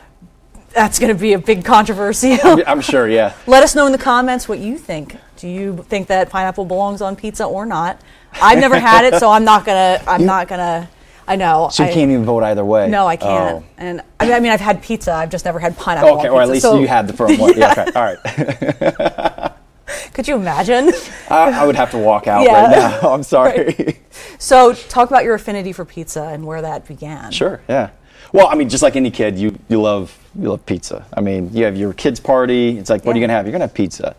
That's 0.74 0.98
going 0.98 1.08
to 1.14 1.18
be 1.18 1.32
a 1.32 1.38
big 1.38 1.64
controversy. 1.64 2.36
I'm 2.42 2.82
sure, 2.82 3.08
yeah. 3.20 3.32
Let 3.46 3.62
us 3.62 3.74
know 3.74 3.86
in 3.86 3.92
the 3.92 3.98
comments 3.98 4.46
what 4.50 4.58
you 4.58 4.76
think. 4.76 5.16
Do 5.38 5.48
you 5.48 5.78
think 5.88 6.08
that 6.08 6.28
pineapple 6.28 6.66
belongs 6.66 7.00
on 7.00 7.16
pizza 7.16 7.46
or 7.46 7.64
not? 7.64 7.98
I've 8.32 8.58
never 8.58 8.78
had 8.78 9.04
it, 9.04 9.18
so 9.18 9.30
I'm 9.30 9.44
not 9.44 9.64
gonna. 9.64 10.02
I'm 10.06 10.24
not 10.24 10.48
gonna. 10.48 10.88
I 11.26 11.36
know. 11.36 11.68
So 11.70 11.82
you 11.82 11.90
I, 11.90 11.92
can't 11.92 12.10
even 12.10 12.24
vote 12.24 12.42
either 12.42 12.64
way. 12.64 12.88
No, 12.88 13.06
I 13.06 13.16
can't. 13.16 13.62
Oh. 13.62 13.64
And 13.76 14.00
I 14.18 14.24
mean, 14.24 14.34
I 14.34 14.40
mean, 14.40 14.52
I've 14.52 14.60
had 14.60 14.82
pizza. 14.82 15.12
I've 15.12 15.30
just 15.30 15.44
never 15.44 15.58
had 15.58 15.76
pineapple. 15.76 16.18
Okay, 16.18 16.28
or 16.28 16.40
at 16.40 16.48
least 16.48 16.62
so 16.62 16.78
you 16.80 16.88
had 16.88 17.06
the 17.06 17.12
firm 17.12 17.36
one. 17.36 17.52
Yeah, 17.58 17.72
okay, 17.72 17.92
all 17.94 18.04
right. 18.04 19.52
Could 20.14 20.28
you 20.28 20.36
imagine? 20.36 20.92
I, 21.30 21.62
I 21.62 21.66
would 21.66 21.76
have 21.76 21.90
to 21.92 21.98
walk 21.98 22.26
out 22.26 22.44
Yeah. 22.44 22.62
right 22.62 23.02
now. 23.02 23.10
I'm 23.10 23.22
sorry. 23.22 24.00
so, 24.38 24.72
talk 24.72 25.08
about 25.10 25.24
your 25.24 25.34
affinity 25.34 25.72
for 25.72 25.84
pizza 25.84 26.24
and 26.24 26.46
where 26.46 26.62
that 26.62 26.86
began. 26.86 27.30
Sure. 27.30 27.60
Yeah. 27.68 27.90
Well, 28.32 28.46
I 28.48 28.54
mean, 28.54 28.68
just 28.68 28.82
like 28.82 28.96
any 28.96 29.10
kid, 29.10 29.38
you 29.38 29.58
you 29.68 29.80
love 29.80 30.16
you 30.38 30.48
love 30.50 30.64
pizza. 30.66 31.06
I 31.14 31.20
mean, 31.20 31.50
you 31.52 31.64
have 31.64 31.76
your 31.76 31.92
kids' 31.92 32.20
party. 32.20 32.78
It's 32.78 32.90
like, 32.90 33.04
what 33.04 33.14
are 33.16 33.18
you 33.18 33.22
gonna 33.22 33.32
have? 33.34 33.46
You're 33.46 33.52
gonna 33.52 33.64
have 33.64 33.74
pizza. 33.74 34.14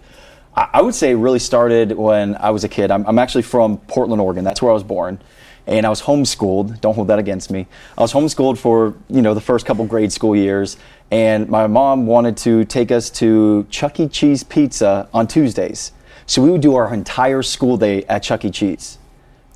I, 0.60 0.82
would 0.82 0.94
say 0.94 1.16
really 1.16 1.40
started 1.40 1.94
when 1.94 2.36
I 2.36 2.50
was 2.50 2.64
a 2.66 2.70
kid. 2.70 2.92
I'm, 2.92 3.06
I'm 3.06 3.18
actually 3.18 3.44
from 3.44 3.78
Portland, 3.78 4.22
Oregon. 4.22 4.44
That's 4.44 4.62
where 4.62 4.72
I 4.72 4.74
was 4.74 4.84
born, 4.84 5.20
and 5.68 5.86
I 5.86 5.90
was 5.90 6.02
homeschooled. 6.02 6.82
Don't 6.82 6.96
hold 6.96 7.08
that 7.08 7.20
against 7.20 7.50
me. 7.50 7.66
I 7.98 8.02
was 8.02 8.12
homeschooled 8.12 8.58
for 8.58 8.94
you 9.10 9.22
know 9.22 9.34
the 9.34 9.42
first 9.42 9.66
couple 9.66 9.86
grade 9.86 10.12
school 10.12 10.36
years, 10.36 10.76
and 11.12 11.48
my 11.48 11.68
mom 11.68 12.06
wanted 12.06 12.36
to 12.38 12.66
take 12.66 12.92
us 12.92 13.10
to 13.12 13.68
Chuck 13.70 14.00
E. 14.00 14.08
Cheese 14.10 14.44
Pizza 14.44 15.08
on 15.14 15.28
Tuesdays. 15.28 15.94
So 16.26 16.42
we 16.42 16.52
would 16.52 16.62
do 16.62 16.76
our 16.76 16.94
entire 16.94 17.42
school 17.42 17.78
day 17.78 18.04
at 18.06 18.22
Chuck 18.22 18.44
E. 18.44 18.52
Cheese. 18.52 18.98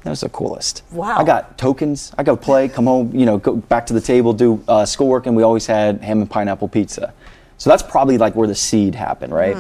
That 0.03 0.09
was 0.09 0.21
the 0.21 0.29
coolest. 0.29 0.83
Wow. 0.91 1.17
I 1.17 1.23
got 1.23 1.57
tokens. 1.57 2.13
I 2.17 2.23
go 2.23 2.35
play, 2.35 2.67
come 2.67 2.85
home, 2.85 3.15
you 3.15 3.25
know, 3.25 3.37
go 3.37 3.55
back 3.55 3.85
to 3.85 3.93
the 3.93 4.01
table, 4.01 4.33
do 4.33 4.61
uh, 4.67 4.85
schoolwork, 4.85 5.27
and 5.27 5.35
we 5.35 5.43
always 5.43 5.65
had 5.65 6.01
ham 6.01 6.19
and 6.19 6.29
pineapple 6.29 6.67
pizza. 6.67 7.13
So 7.57 7.69
that's 7.69 7.83
probably 7.83 8.17
like 8.17 8.35
where 8.35 8.47
the 8.47 8.55
seed 8.55 8.95
happened, 8.95 9.33
right? 9.33 9.55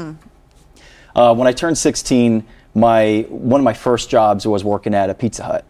Uh, 1.15 1.33
when 1.35 1.47
I 1.47 1.51
turned 1.51 1.77
16, 1.77 2.43
my 2.75 3.25
one 3.29 3.59
of 3.61 3.65
my 3.65 3.73
first 3.73 4.09
jobs 4.09 4.47
was 4.47 4.63
working 4.63 4.93
at 4.95 5.09
a 5.09 5.13
Pizza 5.13 5.43
Hut, 5.43 5.65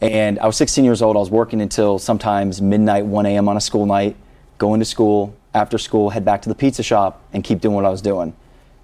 and 0.00 0.38
I 0.38 0.46
was 0.46 0.56
16 0.56 0.84
years 0.84 1.02
old. 1.02 1.16
I 1.16 1.20
was 1.20 1.30
working 1.30 1.60
until 1.60 1.98
sometimes 1.98 2.62
midnight, 2.62 3.04
1 3.04 3.26
a.m. 3.26 3.48
on 3.48 3.56
a 3.56 3.60
school 3.60 3.86
night, 3.86 4.14
going 4.58 4.78
to 4.80 4.86
school, 4.86 5.34
after 5.54 5.76
school, 5.78 6.10
head 6.10 6.24
back 6.24 6.42
to 6.42 6.48
the 6.48 6.54
pizza 6.54 6.82
shop, 6.82 7.20
and 7.32 7.42
keep 7.42 7.60
doing 7.60 7.74
what 7.74 7.84
I 7.84 7.88
was 7.90 8.00
doing. 8.02 8.34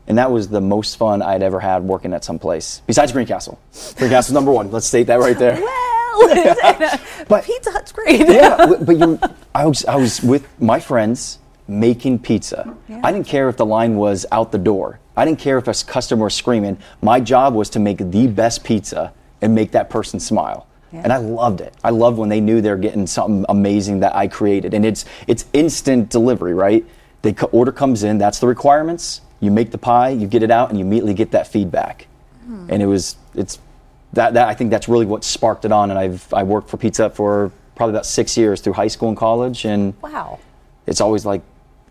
And 0.09 0.19
that 0.19 0.33
was 0.33 0.49
the 0.49 0.61
most 0.61 0.97
fun 0.97 1.23
I'd 1.23 1.45
ever 1.45 1.61
had 1.61 1.85
working 1.85 2.13
at 2.13 2.25
some 2.25 2.39
place, 2.41 2.83
besides 2.87 3.13
Greencastle. 3.13 3.61
Greencastle's 3.73 4.33
number 4.33 4.51
one. 4.51 4.71
Let's 4.73 4.87
state 4.87 5.07
that 5.07 5.21
right 5.21 5.39
there. 5.39 5.63
Well, 6.15 6.29
But- 7.29 7.45
Pizza 7.45 7.71
Hut's 7.73 7.91
great. 7.91 8.21
yeah, 8.21 8.67
but 8.83 8.99
you 8.99 9.19
I 9.55 9.65
was 9.67 9.85
I 9.87 9.97
was 9.97 10.23
with 10.23 10.47
my 10.61 10.79
friends 10.79 11.39
making 11.67 12.19
pizza. 12.19 12.77
Yeah. 12.87 13.01
I 13.03 13.11
didn't 13.13 13.27
care 13.27 13.49
if 13.49 13.57
the 13.57 13.65
line 13.65 13.97
was 13.97 14.27
out 14.31 14.53
the 14.53 14.59
door. 14.59 15.01
I 15.17 15.25
didn't 15.25 15.39
care 15.41 15.59
if 15.59 15.69
a 15.69 15.75
customer 15.85 16.25
was 16.25 16.35
screaming. 16.35 16.79
My 17.03 17.21
job 17.21 17.55
was 17.55 17.69
to 17.71 17.79
make 17.79 17.99
the 17.99 18.27
best 18.27 18.65
pizza 18.65 19.13
and 19.41 19.55
make 19.55 19.73
that 19.73 19.91
person 19.91 20.19
smile. 20.21 20.67
Yeah. 20.93 21.03
And 21.05 21.13
I 21.13 21.17
loved 21.19 21.61
it. 21.61 21.75
I 21.83 21.91
loved 21.91 22.19
when 22.19 22.29
they 22.29 22.41
knew 22.41 22.61
they're 22.61 22.77
getting 22.77 23.07
something 23.07 23.45
amazing 23.49 24.01
that 24.01 24.15
I 24.15 24.29
created. 24.29 24.75
And 24.75 24.85
it's 24.85 25.05
it's 25.27 25.47
instant 25.53 26.11
delivery, 26.11 26.55
right? 26.55 26.85
The 27.23 27.33
co- 27.33 27.47
order 27.47 27.73
comes 27.73 28.03
in, 28.03 28.19
that's 28.19 28.39
the 28.41 28.47
requirements. 28.47 29.21
You 29.41 29.51
make 29.51 29.71
the 29.71 29.79
pie, 29.79 30.11
you 30.11 30.27
get 30.27 30.43
it 30.43 30.51
out, 30.51 30.69
and 30.71 30.79
you 30.79 30.85
immediately 30.85 31.15
get 31.15 31.31
that 31.33 31.47
feedback. 31.47 32.07
Hmm. 32.47 32.67
and 32.69 32.83
it 32.83 32.87
was 32.87 33.17
it's 33.35 33.59
that, 34.15 34.35
that 34.35 34.49
I 34.49 34.55
think 34.55 34.71
that's 34.71 34.89
really 34.89 35.07
what 35.07 35.23
sparked 35.25 35.65
it 35.65 35.73
on. 35.73 35.91
And 35.91 35.99
I've 35.99 36.33
I 36.35 36.43
worked 36.43 36.69
for 36.69 36.77
Pizza 36.77 37.09
for 37.11 37.51
probably 37.77 37.93
about 37.95 38.05
six 38.07 38.37
years 38.37 38.61
through 38.61 38.75
high 38.75 38.89
school 38.89 39.09
and 39.09 39.17
college, 39.17 39.65
and 39.65 39.95
Wow. 40.03 40.39
it's 40.87 41.01
always 41.01 41.25
like 41.25 41.41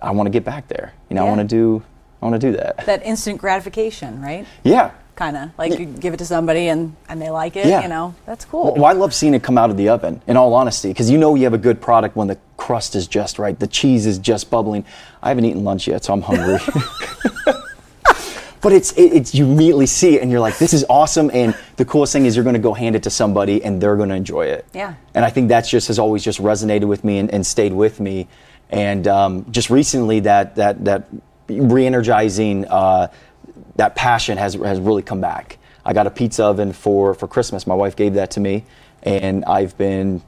I 0.01 0.11
want 0.11 0.27
to 0.27 0.31
get 0.31 0.43
back 0.43 0.67
there. 0.67 0.93
You 1.09 1.15
know, 1.15 1.25
I 1.25 1.29
want 1.29 1.41
to 1.41 1.47
do 1.47 1.83
I 2.21 2.25
want 2.25 2.39
to 2.39 2.51
do 2.51 2.57
that. 2.57 2.85
That 2.85 3.03
instant 3.05 3.39
gratification, 3.39 4.21
right? 4.21 4.45
Yeah. 4.63 4.91
Kind 5.15 5.37
of 5.37 5.49
like 5.57 5.77
you 5.77 5.85
give 5.85 6.13
it 6.13 6.17
to 6.17 6.25
somebody 6.25 6.67
and, 6.67 6.95
and 7.09 7.21
they 7.21 7.29
like 7.29 7.55
it, 7.55 7.65
Yeah. 7.65 7.81
you 7.81 7.87
know? 7.87 8.15
That's 8.25 8.45
cool. 8.45 8.65
Well, 8.65 8.73
well, 8.75 8.85
I 8.85 8.93
love 8.93 9.13
seeing 9.13 9.33
it 9.33 9.43
come 9.43 9.57
out 9.57 9.69
of 9.69 9.77
the 9.77 9.89
oven, 9.89 10.21
in 10.27 10.37
all 10.37 10.53
honesty, 10.53 10.89
because 10.89 11.09
you 11.09 11.17
know 11.17 11.35
you 11.35 11.43
have 11.43 11.53
a 11.53 11.59
good 11.59 11.81
product 11.81 12.15
when 12.15 12.27
the 12.27 12.37
crust 12.57 12.95
is 12.95 13.07
just 13.07 13.39
right, 13.39 13.59
the 13.59 13.67
cheese 13.67 14.05
is 14.05 14.19
just 14.19 14.49
bubbling. 14.49 14.85
I 15.21 15.29
haven't 15.29 15.45
eaten 15.45 15.63
lunch 15.63 15.87
yet, 15.87 16.03
so 16.03 16.13
I'm 16.13 16.21
hungry. 16.21 16.59
but 18.61 18.71
it's, 18.71 18.91
it, 18.93 19.13
it's 19.13 19.35
you 19.35 19.45
immediately 19.45 19.87
see 19.87 20.15
it, 20.15 20.21
and 20.21 20.31
you're 20.31 20.39
like, 20.39 20.57
this 20.59 20.73
is 20.73 20.85
awesome. 20.89 21.29
And 21.33 21.55
the 21.77 21.85
coolest 21.85 22.13
thing 22.13 22.25
is 22.25 22.35
you're 22.35 22.43
going 22.43 22.53
to 22.53 22.59
go 22.59 22.73
hand 22.73 22.95
it 22.95 23.03
to 23.03 23.09
somebody, 23.09 23.63
and 23.63 23.81
they're 23.81 23.97
going 23.97 24.09
to 24.09 24.15
enjoy 24.15 24.45
it. 24.45 24.65
Yeah. 24.73 24.93
And 25.13 25.25
I 25.25 25.29
think 25.29 25.49
that's 25.49 25.69
just 25.69 25.87
has 25.87 25.97
always 25.99 26.23
just 26.23 26.39
resonated 26.39 26.85
with 26.87 27.03
me 27.03 27.17
and, 27.17 27.31
and 27.31 27.45
stayed 27.45 27.73
with 27.73 27.99
me. 27.99 28.27
And 28.69 29.07
um, 29.07 29.45
just 29.51 29.69
recently, 29.69 30.21
that 30.21 30.55
that 30.55 30.85
that 30.85 31.03
re-energizing 31.47 32.65
uh, 32.67 33.07
that 33.75 33.95
passion 33.95 34.37
has 34.37 34.53
has 34.55 34.79
really 34.79 35.01
come 35.01 35.21
back. 35.21 35.57
I 35.85 35.93
got 35.93 36.07
a 36.07 36.11
pizza 36.11 36.45
oven 36.45 36.73
for 36.73 37.13
for 37.13 37.27
Christmas. 37.27 37.65
My 37.65 37.75
wife 37.75 37.95
gave 37.95 38.13
that 38.15 38.31
to 38.31 38.39
me, 38.39 38.65
and 39.03 39.43
I've 39.45 39.77
been, 39.77 40.21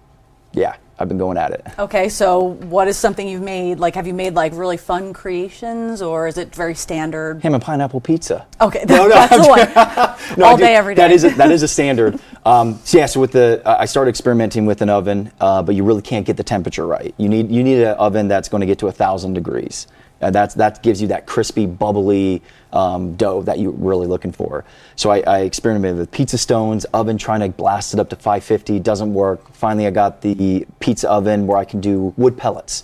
yeah, 0.53 0.75
I've 0.97 1.07
been 1.07 1.17
going 1.17 1.37
at 1.37 1.51
it. 1.51 1.65
Okay, 1.77 2.09
so 2.09 2.39
what 2.41 2.87
is 2.87 2.97
something 2.97 3.27
you've 3.27 3.41
made? 3.41 3.79
Like, 3.79 3.95
have 3.95 4.07
you 4.07 4.13
made 4.13 4.35
like 4.35 4.53
really 4.53 4.77
fun 4.77 5.13
creations, 5.13 6.01
or 6.01 6.27
is 6.27 6.37
it 6.37 6.53
very 6.55 6.75
standard? 6.75 7.41
Ham 7.43 7.53
and 7.53 7.61
pineapple 7.63 7.99
pizza. 8.01 8.45
Okay, 8.61 8.83
No, 8.87 9.07
no, 9.07 9.09
that's 9.09 9.35
the 9.35 9.47
one. 9.47 10.07
No, 10.37 10.45
All 10.45 10.57
day, 10.57 10.75
every 10.75 10.95
day. 10.95 11.01
That 11.01 11.11
is 11.11 11.23
a, 11.25 11.29
that 11.31 11.51
is 11.51 11.61
a 11.61 11.67
standard. 11.77 12.19
Um, 12.45 12.79
so 12.83 12.97
yeah, 12.97 13.05
so 13.05 13.19
with 13.19 13.31
the 13.31 13.61
uh, 13.65 13.77
I 13.79 13.85
started 13.85 14.09
experimenting 14.09 14.65
with 14.65 14.81
an 14.81 14.89
oven, 14.89 15.31
uh, 15.39 15.61
but 15.61 15.75
you 15.75 15.83
really 15.83 16.01
can't 16.01 16.25
get 16.25 16.37
the 16.37 16.43
temperature 16.43 16.87
right. 16.87 17.13
You 17.17 17.29
need 17.29 17.51
you 17.51 17.63
need 17.63 17.81
an 17.83 17.95
oven 17.97 18.27
that's 18.27 18.49
going 18.49 18.61
to 18.61 18.67
get 18.67 18.79
to 18.79 18.87
a 18.87 18.91
thousand 18.91 19.33
degrees. 19.33 19.87
Uh, 20.23 20.31
that's 20.31 20.55
that 20.55 20.81
gives 20.81 21.01
you 21.01 21.09
that 21.09 21.25
crispy, 21.25 21.65
bubbly 21.65 22.41
um, 22.71 23.15
dough 23.15 23.41
that 23.43 23.59
you're 23.59 23.71
really 23.71 24.07
looking 24.07 24.31
for. 24.31 24.63
So 24.95 25.11
I, 25.11 25.19
I 25.19 25.39
experimented 25.41 25.99
with 25.99 26.11
pizza 26.11 26.37
stones, 26.37 26.85
oven, 26.85 27.17
trying 27.17 27.41
to 27.41 27.49
blast 27.49 27.93
it 27.93 27.99
up 27.99 28.09
to 28.09 28.15
550. 28.15 28.79
Doesn't 28.79 29.13
work. 29.13 29.53
Finally, 29.53 29.87
I 29.87 29.91
got 29.91 30.21
the 30.21 30.65
pizza 30.79 31.09
oven 31.09 31.45
where 31.45 31.57
I 31.57 31.65
can 31.65 31.81
do 31.81 32.13
wood 32.17 32.37
pellets. 32.37 32.83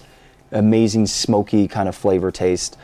Amazing, 0.51 1.07
smoky 1.07 1.67
kind 1.67 1.87
of 1.87 1.95
flavor 1.95 2.31
taste. 2.31 2.77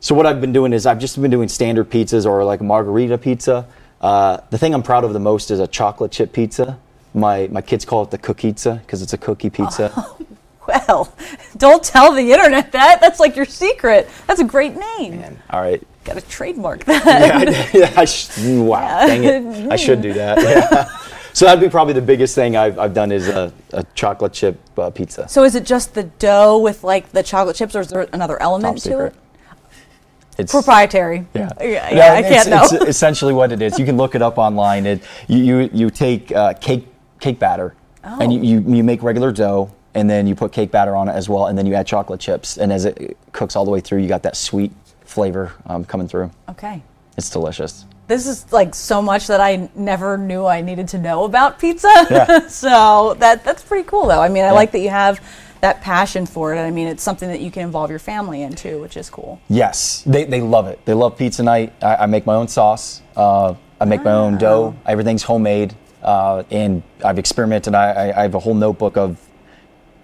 So 0.00 0.14
what 0.14 0.26
I've 0.26 0.40
been 0.40 0.52
doing 0.52 0.72
is 0.72 0.86
I've 0.86 0.98
just 0.98 1.20
been 1.20 1.30
doing 1.30 1.48
standard 1.48 1.90
pizzas 1.90 2.26
or 2.26 2.44
like 2.44 2.60
a 2.60 2.64
margherita 2.64 3.18
pizza. 3.18 3.66
Uh, 4.00 4.38
the 4.50 4.58
thing 4.58 4.74
I'm 4.74 4.82
proud 4.82 5.04
of 5.04 5.12
the 5.12 5.20
most 5.20 5.50
is 5.50 5.60
a 5.60 5.66
chocolate 5.66 6.10
chip 6.10 6.32
pizza. 6.32 6.78
My 7.14 7.46
my 7.48 7.60
kids 7.60 7.84
call 7.84 8.02
it 8.02 8.10
the 8.10 8.18
cookizza 8.18 8.80
because 8.80 9.02
it's 9.02 9.12
a 9.12 9.18
cookie 9.18 9.50
pizza. 9.50 9.92
Well, 10.68 11.12
don't 11.56 11.82
tell 11.82 12.12
the 12.12 12.32
internet 12.32 12.70
that. 12.72 13.00
That's 13.00 13.18
like 13.18 13.34
your 13.34 13.44
secret. 13.46 14.08
That's 14.28 14.40
a 14.40 14.44
great 14.44 14.76
name. 14.76 15.14
And, 15.20 15.38
all 15.50 15.60
right. 15.60 15.82
Got 16.04 16.14
to 16.14 16.20
trademark 16.22 16.84
that. 16.86 17.48
Yeah, 17.74 17.80
yeah, 17.80 17.92
I 17.96 18.04
sh- 18.04 18.30
wow, 18.38 19.06
dang 19.06 19.24
it. 19.24 19.72
I 19.72 19.76
should 19.76 20.00
do 20.02 20.12
that. 20.14 20.38
Yeah. 20.42 20.88
So 21.34 21.46
that'd 21.46 21.60
be 21.62 21.70
probably 21.70 21.94
the 21.94 22.02
biggest 22.02 22.34
thing 22.34 22.56
I've, 22.56 22.78
I've 22.78 22.92
done 22.92 23.10
is 23.10 23.26
a, 23.26 23.50
a 23.72 23.82
chocolate 23.94 24.34
chip 24.34 24.60
uh, 24.78 24.90
pizza. 24.90 25.26
So 25.28 25.44
is 25.44 25.54
it 25.54 25.64
just 25.64 25.94
the 25.94 26.02
dough 26.04 26.58
with 26.58 26.84
like 26.84 27.10
the 27.12 27.22
chocolate 27.22 27.56
chips, 27.56 27.74
or 27.74 27.80
is 27.80 27.88
there 27.88 28.06
another 28.12 28.40
element 28.42 28.74
Top 28.76 28.82
to 28.84 28.90
secret. 28.90 29.14
it? 29.14 30.40
It's 30.40 30.52
Proprietary. 30.52 31.26
Yeah, 31.34 31.50
yeah, 31.60 31.90
No, 31.94 32.00
I 32.02 32.18
it's- 32.18 32.32
can't 32.32 32.48
know. 32.50 32.62
It's 32.64 32.88
essentially 32.88 33.32
what 33.32 33.50
it 33.50 33.62
is. 33.62 33.78
You 33.78 33.84
can 33.86 33.96
look 33.96 34.14
it 34.14 34.20
up 34.22 34.36
online. 34.38 34.84
It, 34.86 35.02
you, 35.26 35.38
you 35.58 35.70
you 35.72 35.90
take 35.90 36.30
uh, 36.32 36.52
cake 36.54 36.86
cake 37.20 37.38
batter 37.38 37.74
and 38.04 38.32
you, 38.32 38.38
Oh. 38.38 38.42
you 38.42 38.76
you 38.76 38.84
make 38.84 39.02
regular 39.02 39.32
dough 39.32 39.70
and 39.94 40.08
then 40.08 40.26
you 40.26 40.34
put 40.34 40.52
cake 40.52 40.70
batter 40.70 40.96
on 40.96 41.08
it 41.08 41.12
as 41.12 41.28
well 41.28 41.46
and 41.46 41.56
then 41.56 41.66
you 41.66 41.74
add 41.74 41.86
chocolate 41.86 42.20
chips 42.20 42.56
and 42.56 42.72
as 42.72 42.84
it 42.84 43.16
cooks 43.32 43.56
all 43.56 43.64
the 43.64 43.70
way 43.70 43.80
through, 43.80 44.00
you 44.00 44.08
got 44.08 44.22
that 44.22 44.36
sweet 44.36 44.72
flavor 45.04 45.52
um, 45.66 45.84
coming 45.84 46.08
through. 46.08 46.30
okay. 46.48 46.82
It's 47.16 47.28
delicious. 47.28 47.84
This 48.08 48.26
is 48.26 48.50
like 48.52 48.74
so 48.74 49.02
much 49.02 49.26
that 49.26 49.40
I 49.40 49.68
never 49.74 50.16
knew 50.16 50.46
I 50.46 50.62
needed 50.62 50.88
to 50.88 50.98
know 50.98 51.24
about 51.24 51.58
pizza. 51.58 51.92
Yeah. 52.10 52.46
so 52.48 53.14
that 53.18 53.44
that's 53.44 53.62
pretty 53.62 53.86
cool 53.86 54.06
though. 54.06 54.20
I 54.20 54.28
mean, 54.28 54.44
I 54.44 54.50
like 54.50 54.72
that 54.72 54.80
you 54.80 54.88
have 54.88 55.20
that 55.60 55.80
passion 55.80 56.26
for 56.26 56.54
it. 56.54 56.60
I 56.60 56.70
mean, 56.70 56.88
it's 56.88 57.02
something 57.02 57.28
that 57.28 57.40
you 57.40 57.50
can 57.50 57.62
involve 57.62 57.88
your 57.90 58.00
family 58.00 58.42
in 58.42 58.54
too, 58.54 58.80
which 58.80 58.96
is 58.96 59.08
cool. 59.08 59.40
Yes, 59.48 60.02
they, 60.04 60.24
they 60.24 60.40
love 60.40 60.66
it. 60.66 60.84
They 60.84 60.94
love 60.94 61.16
pizza 61.16 61.42
night. 61.42 61.72
I, 61.80 61.96
I 61.96 62.06
make 62.06 62.26
my 62.26 62.34
own 62.34 62.48
sauce. 62.48 63.00
Uh, 63.16 63.54
I 63.80 63.84
make 63.84 64.02
my 64.02 64.12
own 64.12 64.38
dough. 64.38 64.74
Everything's 64.86 65.22
homemade. 65.22 65.74
Uh, 66.02 66.42
and 66.50 66.82
I've 67.04 67.18
experimented. 67.18 67.74
I, 67.74 67.92
I, 67.92 68.18
I 68.18 68.22
have 68.22 68.34
a 68.34 68.40
whole 68.40 68.54
notebook 68.54 68.96
of 68.96 69.20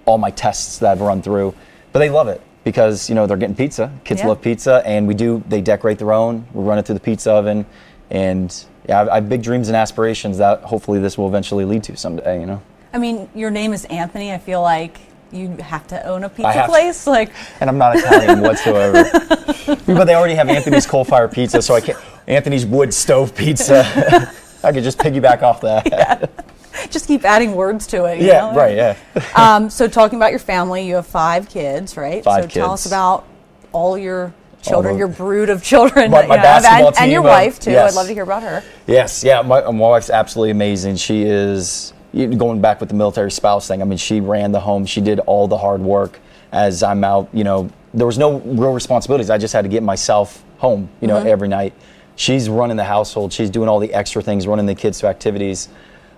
all 0.08 0.18
my 0.18 0.30
tests 0.30 0.78
that 0.78 0.90
I've 0.90 1.00
run 1.00 1.22
through. 1.22 1.54
But 1.92 2.00
they 2.00 2.10
love 2.10 2.28
it 2.28 2.40
because 2.64 3.08
you 3.08 3.14
know 3.14 3.26
they're 3.26 3.36
getting 3.36 3.54
pizza. 3.54 3.92
Kids 4.04 4.20
Yeah. 4.20 4.28
love 4.28 4.40
pizza, 4.42 4.82
and 4.84 5.06
we 5.06 5.14
do. 5.14 5.42
They 5.48 5.60
decorate 5.60 5.98
their 5.98 6.12
own. 6.12 6.46
We 6.52 6.64
run 6.64 6.78
it 6.78 6.86
through 6.86 6.94
the 6.94 7.00
pizza 7.00 7.32
oven, 7.32 7.66
and 8.10 8.54
yeah, 8.88 9.02
I, 9.02 9.12
I 9.12 9.14
have 9.16 9.28
big 9.28 9.42
dreams 9.42 9.68
and 9.68 9.76
aspirations 9.76 10.38
that 10.38 10.62
hopefully 10.62 10.98
this 10.98 11.16
will 11.18 11.28
eventually 11.28 11.64
lead 11.64 11.84
to 11.84 11.96
someday. 11.96 12.40
You 12.40 12.46
know. 12.46 12.62
I 12.92 12.98
mean, 12.98 13.28
your 13.34 13.50
name 13.50 13.72
is 13.72 13.84
Anthony. 13.86 14.32
I 14.32 14.38
feel 14.38 14.62
like 14.62 14.98
you 15.30 15.56
have 15.58 15.86
to 15.88 16.02
own 16.06 16.24
a 16.24 16.28
pizza 16.28 16.52
have 16.52 16.66
to. 16.66 16.70
place. 16.70 17.06
Like, 17.06 17.32
and 17.60 17.68
I'm 17.68 17.76
not 17.76 17.96
Italian 17.96 18.40
whatsoever. 18.40 19.04
but 19.86 20.04
they 20.04 20.14
already 20.14 20.34
have 20.34 20.48
Anthony's 20.48 20.86
coal 20.86 21.04
fire 21.04 21.28
pizza, 21.28 21.60
so 21.60 21.74
I 21.74 21.80
can't. 21.82 21.98
Anthony's 22.26 22.64
wood 22.66 22.92
stove 22.94 23.34
pizza. 23.34 23.84
I 24.64 24.72
could 24.72 24.84
just 24.84 24.98
piggyback 24.98 25.42
off 25.42 25.60
that. 25.60 26.30
just 26.90 27.06
keep 27.06 27.24
adding 27.24 27.52
words 27.54 27.86
to 27.88 28.04
it. 28.06 28.20
you 28.20 28.26
Yeah, 28.28 28.50
know? 28.50 28.54
right. 28.56 28.76
Yeah. 28.76 28.96
um, 29.36 29.70
so 29.70 29.88
talking 29.88 30.18
about 30.18 30.30
your 30.30 30.38
family, 30.40 30.86
you 30.86 30.96
have 30.96 31.06
five 31.06 31.48
kids, 31.48 31.96
right? 31.96 32.22
Five 32.24 32.44
so 32.44 32.48
tell 32.48 32.72
us 32.72 32.86
about 32.86 33.26
all 33.72 33.96
your 33.98 34.32
children, 34.62 34.94
the- 34.94 34.98
your 34.98 35.08
brood 35.08 35.50
of 35.50 35.62
children, 35.62 36.10
My- 36.10 36.26
my 36.26 36.34
you 36.36 36.40
have, 36.40 36.62
basketball 36.62 36.88
and, 36.88 36.96
and 36.98 37.12
your 37.12 37.22
uh, 37.22 37.28
wife 37.28 37.58
too. 37.60 37.70
yes. 37.70 37.92
I'd 37.92 37.96
love 37.96 38.06
to 38.06 38.14
hear 38.14 38.22
about 38.24 38.42
her. 38.42 38.62
Yes, 38.86 39.22
yeah. 39.24 39.42
My, 39.42 39.60
my 39.62 39.70
wife's 39.72 40.10
absolutely 40.10 40.50
amazing. 40.50 40.96
She 40.96 41.22
is 41.22 41.92
going 42.14 42.60
back 42.60 42.80
with 42.80 42.88
the 42.88 42.94
military 42.94 43.30
spouse 43.30 43.68
thing. 43.68 43.82
I 43.82 43.84
mean, 43.84 43.98
she 43.98 44.20
ran 44.20 44.50
the 44.52 44.60
home. 44.60 44.86
She 44.86 45.00
did 45.00 45.20
all 45.20 45.46
the 45.46 45.58
hard 45.58 45.80
work. 45.80 46.18
As 46.50 46.82
I'm 46.82 47.04
out, 47.04 47.28
you 47.34 47.44
know, 47.44 47.68
there 47.92 48.06
was 48.06 48.16
no 48.16 48.38
real 48.38 48.72
responsibilities. 48.72 49.28
I 49.28 49.36
just 49.36 49.52
had 49.52 49.62
to 49.62 49.68
get 49.68 49.82
myself 49.82 50.42
home, 50.56 50.88
you 51.02 51.06
know, 51.06 51.18
every 51.18 51.46
night. 51.48 51.74
She's 52.16 52.48
running 52.48 52.76
the 52.78 52.84
household. 52.84 53.32
She's 53.32 53.50
doing 53.50 53.68
all 53.68 53.78
the 53.78 53.92
extra 53.92 54.22
things, 54.22 54.46
running 54.46 54.64
the 54.66 54.74
kids 54.74 54.98
to 55.00 55.06
activities. 55.08 55.68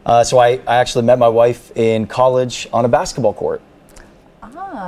Uh, 0.05 0.25
so 0.25 0.39
I, 0.39 0.61
I 0.67 0.77
actually 0.77 1.05
met 1.05 1.19
my 1.19 1.29
wife 1.29 1.77
in 1.77 2.07
college 2.07 2.69
on 2.73 2.85
a 2.85 2.89
basketball 2.89 3.35
court. 3.35 3.61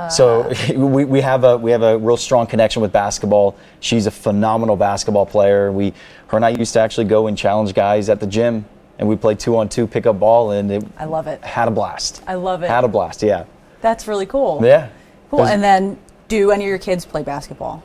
So 0.09 0.51
we, 0.75 1.05
we 1.05 1.21
have 1.21 1.43
a 1.43 1.57
we 1.57 1.71
have 1.71 1.83
a 1.83 1.97
real 1.97 2.17
strong 2.17 2.47
connection 2.47 2.81
with 2.81 2.91
basketball. 2.91 3.55
She's 3.79 4.05
a 4.05 4.11
phenomenal 4.11 4.75
basketball 4.75 5.25
player. 5.25 5.71
We 5.71 5.93
her 6.27 6.37
and 6.37 6.45
I 6.45 6.49
used 6.49 6.73
to 6.73 6.79
actually 6.79 7.05
go 7.05 7.27
and 7.27 7.37
challenge 7.37 7.73
guys 7.73 8.09
at 8.09 8.19
the 8.19 8.27
gym, 8.27 8.65
and 8.97 9.07
we 9.07 9.15
played 9.15 9.39
two 9.39 9.57
on 9.57 9.69
two 9.69 9.87
pickup 9.87 10.19
ball, 10.19 10.51
and 10.51 10.71
it 10.71 10.83
I 10.97 11.05
love 11.05 11.27
it. 11.27 11.43
had 11.43 11.67
a 11.67 11.71
blast. 11.71 12.23
I 12.27 12.35
love 12.35 12.63
it. 12.63 12.69
Had 12.69 12.83
a 12.83 12.87
blast. 12.87 13.21
Yeah. 13.23 13.45
That's 13.81 14.07
really 14.07 14.25
cool. 14.25 14.61
Yeah. 14.63 14.89
Cool. 15.29 15.45
And 15.45 15.63
then, 15.63 15.97
do 16.27 16.51
any 16.51 16.63
of 16.63 16.69
your 16.69 16.77
kids 16.77 17.05
play 17.05 17.23
basketball? 17.23 17.83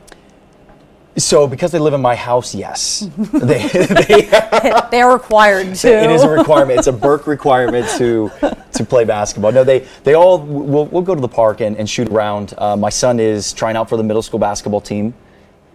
So 1.17 1.47
because 1.47 1.71
they 1.71 1.79
live 1.79 1.93
in 1.93 2.01
my 2.01 2.15
house, 2.15 2.55
yes, 2.55 3.09
they, 3.17 3.67
they, 3.67 4.29
they 4.91 5.01
are 5.01 5.13
required 5.13 5.75
to. 5.75 5.87
it 6.03 6.11
is 6.11 6.23
a 6.23 6.29
requirement. 6.29 6.79
It's 6.79 6.87
a 6.87 6.93
Burke 6.93 7.27
requirement 7.27 7.87
to 7.97 8.31
to 8.73 8.85
play 8.85 9.05
basketball. 9.05 9.51
No, 9.51 9.63
they 9.63 9.87
they 10.03 10.13
all 10.13 10.39
will 10.39 10.85
we'll 10.85 11.01
go 11.01 11.15
to 11.15 11.21
the 11.21 11.27
park 11.27 11.61
and, 11.61 11.75
and 11.77 11.89
shoot 11.89 12.07
around. 12.09 12.53
Uh, 12.57 12.75
my 12.77 12.89
son 12.89 13.19
is 13.19 13.53
trying 13.53 13.75
out 13.75 13.89
for 13.89 13.97
the 13.97 14.03
middle 14.03 14.21
school 14.21 14.39
basketball 14.39 14.81
team. 14.81 15.13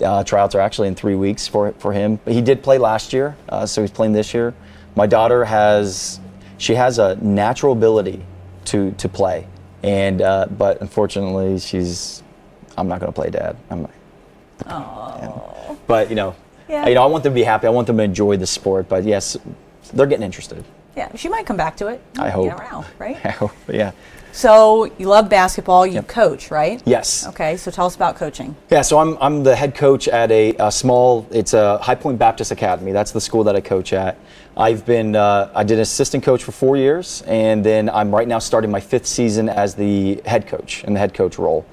Uh, 0.02 0.24
tryouts 0.24 0.54
are 0.54 0.60
actually 0.60 0.88
in 0.88 0.94
three 0.94 1.14
weeks 1.14 1.46
for 1.46 1.72
for 1.72 1.92
him. 1.92 2.18
But 2.24 2.32
he 2.32 2.40
did 2.40 2.62
play 2.62 2.78
last 2.78 3.12
year, 3.12 3.36
uh, 3.48 3.66
so 3.66 3.80
he's 3.80 3.90
playing 3.90 4.12
this 4.12 4.32
year. 4.32 4.54
My 4.96 5.06
daughter 5.06 5.44
has 5.44 6.20
she 6.58 6.74
has 6.74 6.98
a 6.98 7.16
natural 7.16 7.72
ability 7.72 8.24
to 8.66 8.92
to 8.92 9.08
play, 9.08 9.46
and 9.82 10.22
uh, 10.22 10.46
but 10.46 10.80
unfortunately 10.80 11.58
she's 11.58 12.22
I'm 12.78 12.88
not 12.88 13.00
going 13.00 13.12
to 13.12 13.14
play 13.14 13.30
dad. 13.30 13.56
I'm, 13.70 13.88
but 15.86 16.08
you 16.10 16.14
know, 16.16 16.34
Yeah. 16.68 16.86
you 16.88 16.94
know, 16.94 17.02
I 17.02 17.06
want 17.06 17.24
them 17.24 17.32
to 17.32 17.34
be 17.34 17.44
happy. 17.44 17.66
I 17.66 17.70
want 17.70 17.86
them 17.86 17.96
to 17.98 18.02
enjoy 18.02 18.36
the 18.36 18.46
sport. 18.46 18.88
But 18.88 19.04
yes, 19.04 19.36
they're 19.92 20.06
getting 20.06 20.24
interested. 20.24 20.64
yeah, 20.96 21.14
she 21.16 21.28
might 21.28 21.44
come 21.46 21.56
back 21.56 21.76
to 21.76 21.88
it. 21.88 22.00
I 22.18 22.30
hope. 22.30 22.46
know, 22.46 22.84
right? 22.98 23.18
But 23.66 23.74
yeah. 23.74 23.92
So 24.32 24.84
you 24.98 25.06
love 25.08 25.28
basketball. 25.28 25.86
You 25.86 25.94
Yep. 25.94 26.08
coach, 26.08 26.50
right? 26.50 26.82
Yes. 26.84 27.24
Okay. 27.28 27.56
So 27.56 27.70
tell 27.70 27.86
us 27.86 27.94
about 27.94 28.16
coaching. 28.16 28.56
Yeah, 28.70 28.82
so 28.82 28.98
I'm, 28.98 29.16
I'm 29.20 29.44
the 29.44 29.54
head 29.54 29.76
coach 29.76 30.08
at 30.08 30.30
a, 30.32 30.54
a 30.58 30.72
small, 30.72 31.24
it's 31.30 31.54
a 31.54 31.78
High 31.78 31.94
Point 31.94 32.18
Baptist 32.18 32.50
Academy. 32.50 32.90
That's 32.90 33.12
the 33.12 33.20
school 33.20 33.44
that 33.44 33.54
I 33.54 33.60
coach 33.60 33.92
at. 33.92 34.16
I've 34.56 34.84
been, 34.86 35.14
uh, 35.14 35.50
I 35.54 35.62
did 35.62 35.78
assistant 35.78 36.24
coach 36.24 36.42
for 36.42 36.50
four 36.52 36.76
years, 36.76 37.22
and 37.28 37.64
then 37.64 37.88
I'm 37.90 38.12
right 38.14 38.26
now 38.26 38.40
starting 38.40 38.70
my 38.72 38.80
fifth 38.80 39.06
season 39.06 39.48
as 39.48 39.74
the 39.76 40.20
head 40.26 40.46
coach 40.48 40.82
in 40.84 40.94
the 40.94 40.98
head 41.00 41.12
coach 41.14 41.38
role. 41.38 41.64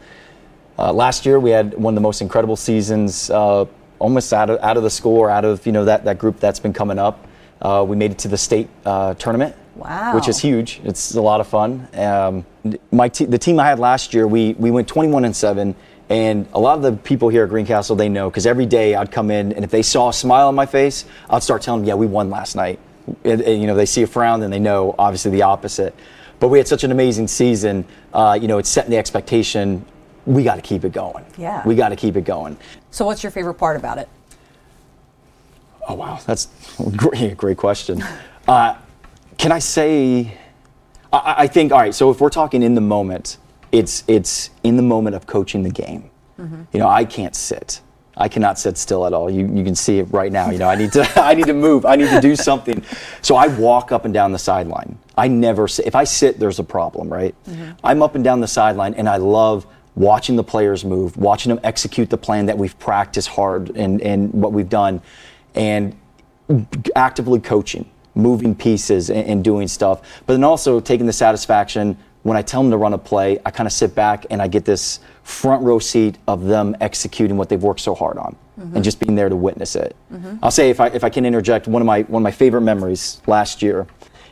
Uh, 0.82 0.92
last 0.92 1.28
year 1.28 1.40
we 1.40 1.52
had 1.52 1.76
one 1.76 1.94
of 1.94 1.96
the 1.96 2.02
most 2.02 2.22
incredible 2.22 2.56
seasons, 2.56 3.30
uh, 3.30 3.66
almost 4.00 4.34
out 4.34 4.50
of, 4.50 4.60
out 4.64 4.78
of 4.78 4.84
the 4.84 4.90
school 4.90 5.16
or 5.16 5.30
out 5.30 5.46
of 5.46 5.64
you 5.68 5.72
know 5.72 5.86
that, 5.86 6.06
that 6.06 6.18
group 6.18 6.40
that's 6.40 6.60
been 6.60 6.74
coming 6.74 6.98
up. 6.98 7.28
Uh, 7.62 7.86
we 7.88 7.96
made 7.96 8.10
it 8.10 8.18
to 8.18 8.28
the 8.28 8.38
state 8.38 8.68
uh, 8.84 9.14
tournament, 9.14 9.56
Wow. 9.76 10.16
which 10.16 10.28
is 10.28 10.40
huge. 10.40 10.82
It's 10.84 11.14
a 11.14 11.22
lot 11.22 11.40
of 11.40 11.46
fun. 11.46 11.88
Um, 11.94 12.46
my 12.92 13.10
te- 13.10 13.26
the 13.26 13.38
team 13.38 13.60
I 13.60 13.68
had 13.68 13.78
last 13.78 14.16
year, 14.16 14.26
we 14.26 14.54
we 14.54 14.72
went 14.72 14.88
21 14.88 15.24
and 15.24 15.36
seven. 15.36 15.76
And 16.10 16.48
a 16.52 16.60
lot 16.60 16.78
of 16.78 16.82
the 16.82 16.94
people 16.94 17.30
here 17.30 17.44
at 17.44 17.50
Greencastle, 17.50 17.96
they 17.96 18.10
know 18.10 18.32
because 18.32 18.48
every 18.48 18.66
day 18.66 18.96
I'd 18.96 19.12
come 19.12 19.30
in, 19.30 19.54
and 19.54 19.64
if 19.64 19.70
they 19.70 19.84
saw 19.84 20.10
a 20.10 20.14
smile 20.14 20.48
on 20.48 20.56
my 20.56 20.66
face, 20.66 21.06
I'd 21.30 21.44
start 21.44 21.62
telling 21.62 21.82
them, 21.82 21.88
"Yeah, 21.90 21.94
we 21.94 22.08
won 22.08 22.32
last 22.32 22.56
night." 22.56 22.80
And, 23.24 23.40
and, 23.42 23.62
you 23.62 23.68
know, 23.68 23.76
they 23.76 23.86
see 23.86 24.02
a 24.02 24.08
frown, 24.08 24.42
and 24.42 24.52
they 24.52 24.60
know 24.60 24.96
obviously 24.98 25.30
the 25.30 25.44
opposite. 25.44 25.94
But 26.40 26.48
we 26.48 26.58
had 26.58 26.68
such 26.68 26.84
an 26.84 26.92
amazing 26.92 27.28
season. 27.28 27.86
Uh, 28.12 28.38
you 28.42 28.48
know, 28.48 28.58
it's 28.58 28.68
setting 28.70 28.90
the 28.90 28.98
expectation. 28.98 29.86
We 30.26 30.44
got 30.44 30.56
to 30.56 30.62
keep 30.62 30.84
it 30.86 30.92
going. 30.92 31.26
Yeah. 31.38 31.66
We 31.66 31.76
got 31.76 31.90
to 31.90 31.96
keep 31.96 32.16
it 32.16 32.26
going. 32.26 32.58
So, 32.92 33.06
what's 33.06 33.24
your 33.24 33.32
favorite 33.32 33.56
part 33.56 33.78
about 33.78 33.98
it? 33.98 34.08
Oh 35.88 35.96
wow, 35.96 36.20
that's 36.26 36.48
a 36.80 36.90
great, 36.92 37.36
great 37.44 37.58
question. 37.58 38.04
Uh, 38.48 38.76
can 39.38 39.52
I 39.52 39.60
say? 39.60 40.38
I, 41.12 41.36
I 41.40 41.48
think 41.48 41.72
all 41.72 41.80
right. 41.80 41.94
So 41.96 42.12
if 42.12 42.22
we're 42.22 42.30
talking 42.30 42.64
in 42.64 42.76
the 42.76 42.82
moment, 42.82 43.38
it's 43.72 44.04
it's 44.08 44.52
in 44.64 44.78
the 44.78 44.84
moment 44.84 45.16
of 45.16 45.26
coaching 45.28 45.64
the 45.64 45.72
game. 45.72 46.10
You 46.74 46.80
know, 46.80 46.88
I 46.88 47.06
can't 47.06 47.36
sit. 47.36 47.82
I 48.18 48.28
cannot 48.28 48.58
sit 48.58 48.76
still 48.78 49.06
at 49.06 49.14
all. 49.14 49.30
You 49.30 49.46
you 49.48 49.64
can 49.64 49.76
see 49.76 50.00
it 50.00 50.06
right 50.12 50.32
now. 50.32 50.50
You 50.50 50.58
know, 50.58 50.68
I 50.68 50.76
need 50.76 50.92
to 50.94 51.08
I 51.22 51.36
need 51.36 51.46
to 51.46 51.54
move. 51.54 51.86
I 51.86 51.96
need 51.96 52.10
to 52.10 52.20
do 52.20 52.36
something. 52.36 52.84
So 53.22 53.36
I 53.36 53.48
walk 53.48 53.92
up 53.92 54.06
and 54.06 54.14
down 54.14 54.32
the 54.32 54.40
sideline. 54.40 54.98
I 55.18 55.28
never 55.28 55.68
sit. 55.68 55.86
If 55.86 55.94
I 55.96 56.04
sit, 56.04 56.40
there's 56.40 56.58
a 56.58 56.64
problem, 56.64 57.14
right? 57.14 57.36
I'm 57.84 58.02
up 58.02 58.16
and 58.16 58.24
down 58.24 58.40
the 58.40 58.48
sideline, 58.48 58.96
and 58.96 59.08
I 59.08 59.18
love 59.18 59.68
watching 59.96 60.36
the 60.36 60.44
players 60.44 60.86
move, 60.86 61.18
watching 61.18 61.50
them 61.50 61.60
execute 61.64 62.10
the 62.10 62.18
plan 62.18 62.46
that 62.46 62.58
we've 62.58 62.78
practiced 62.80 63.30
hard 63.30 63.70
and 63.76 64.02
and 64.02 64.34
what 64.34 64.54
we've 64.54 64.70
done, 64.70 65.02
and 65.56 65.96
actively 66.96 67.40
coaching, 67.40 67.90
moving 68.16 68.56
pieces 68.56 69.10
and, 69.10 69.28
and 69.28 69.44
doing 69.44 69.68
stuff, 69.68 70.22
but 70.26 70.34
then 70.34 70.44
also 70.44 70.80
taking 70.80 71.06
the 71.06 71.14
satisfaction 71.14 71.98
when 72.24 72.38
I 72.38 72.42
tell 72.42 72.62
them 72.62 72.72
to 72.72 72.78
run 72.78 72.94
a 72.94 72.98
play, 72.98 73.40
I 73.46 73.52
kind 73.52 73.66
of 73.66 73.74
sit 73.74 73.96
back 73.96 74.28
and 74.30 74.42
I 74.42 74.48
get 74.48 74.64
this 74.64 75.00
front 75.24 75.64
row 75.64 75.80
seat 75.80 76.18
of 76.28 76.46
them 76.46 76.76
executing 76.80 77.38
what 77.38 77.50
they've 77.50 77.62
worked 77.62 77.80
so 77.80 77.96
hard 77.96 78.18
on 78.18 78.36
and 78.58 78.72
mm-hmm. 78.74 78.82
just 78.82 79.00
being 79.00 79.16
there 79.16 79.30
to 79.30 79.36
witness 79.36 79.76
it. 79.76 79.96
Mm-hmm. 80.14 80.38
I'll 80.44 80.52
say 80.52 80.70
if 80.70 80.80
I, 80.80 80.88
if 80.88 81.04
I 81.04 81.10
can 81.10 81.26
interject 81.26 81.68
one 81.68 81.82
of 81.82 81.86
my 81.86 82.02
one 82.04 82.22
of 82.22 82.24
my 82.24 82.32
favorite 82.32 82.62
memories 82.62 83.22
last 83.26 83.62
year, 83.62 83.88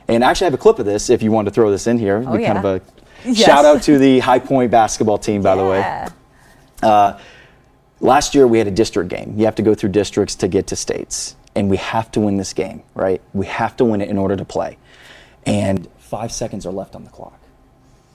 and 0.08 0.24
actually 0.24 0.46
I 0.46 0.50
have 0.50 0.60
a 0.60 0.62
clip 0.62 0.80
of 0.80 0.86
this 0.86 1.10
if 1.10 1.24
you 1.24 1.32
want 1.32 1.48
to 1.48 1.51
throw 1.51 1.72
this 1.72 1.88
in 1.88 1.98
here. 1.98 2.24
Oh, 2.28 2.38
kind 2.38 2.58
of 2.58 2.66
a 2.66 2.82
Yes. 3.26 3.38
shout 3.38 3.66
out 3.66 3.84
to 3.84 3.98
the 3.98 4.20
High 4.20 4.40
Point 4.40 4.72
basketball 4.72 5.18
team, 5.18 5.42
by 5.42 5.56
the 5.56 5.66
way. 5.66 5.80
Yeah. 5.80 7.20
Last 8.02 8.34
year 8.34 8.48
we 8.48 8.58
had 8.58 8.68
a 8.68 8.72
district 8.72 9.10
game. 9.10 9.34
You 9.38 9.46
have 9.46 9.56
to 9.56 9.62
go 9.62 9.76
through 9.76 9.90
districts 9.90 10.36
to 10.36 10.48
get 10.48 10.68
to 10.68 10.76
states, 10.78 11.36
and 11.54 11.70
we 11.70 11.76
have 11.78 12.10
to 12.12 12.22
win 12.22 12.38
this 12.38 12.54
game, 12.54 12.82
right? 12.96 13.22
We 13.34 13.46
have 13.48 13.76
to 13.78 13.86
win 13.86 14.00
it 14.02 14.10
in 14.10 14.18
order 14.18 14.38
to 14.38 14.46
play. 14.46 14.78
And 15.46 15.88
five 15.98 16.32
seconds 16.32 16.66
are 16.66 16.72
left 16.72 16.96
on 16.96 17.04
the 17.04 17.10
clock, 17.10 17.38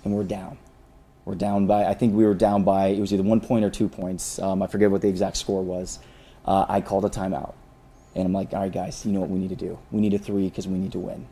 and 0.02 0.14
we're 0.14 0.24
down. 0.24 0.56
We're 1.26 1.34
down 1.34 1.66
by. 1.66 1.84
I 1.84 1.92
think 1.94 2.14
we 2.14 2.24
were 2.24 2.34
down 2.34 2.64
by. 2.64 2.88
It 2.88 3.00
was 3.00 3.12
either 3.12 3.22
one 3.22 3.40
point 3.40 3.64
or 3.64 3.70
two 3.70 3.88
points. 3.88 4.38
Um, 4.38 4.62
I 4.62 4.66
forget 4.68 4.90
what 4.90 5.02
the 5.02 5.08
exact 5.08 5.36
score 5.36 5.62
was. 5.62 5.98
Uh, 6.46 6.64
I 6.68 6.80
called 6.80 7.04
a 7.04 7.10
timeout, 7.10 7.52
and 8.14 8.24
I'm 8.26 8.32
like, 8.32 8.54
"All 8.54 8.60
right, 8.60 8.72
guys, 8.72 9.04
you 9.04 9.12
know 9.12 9.20
what 9.20 9.30
we 9.30 9.38
need 9.38 9.50
to 9.50 9.56
do? 9.56 9.78
We 9.90 10.00
need 10.00 10.14
a 10.14 10.18
three 10.18 10.48
because 10.48 10.66
we 10.66 10.78
need 10.78 10.92
to 10.92 10.98
win." 10.98 11.26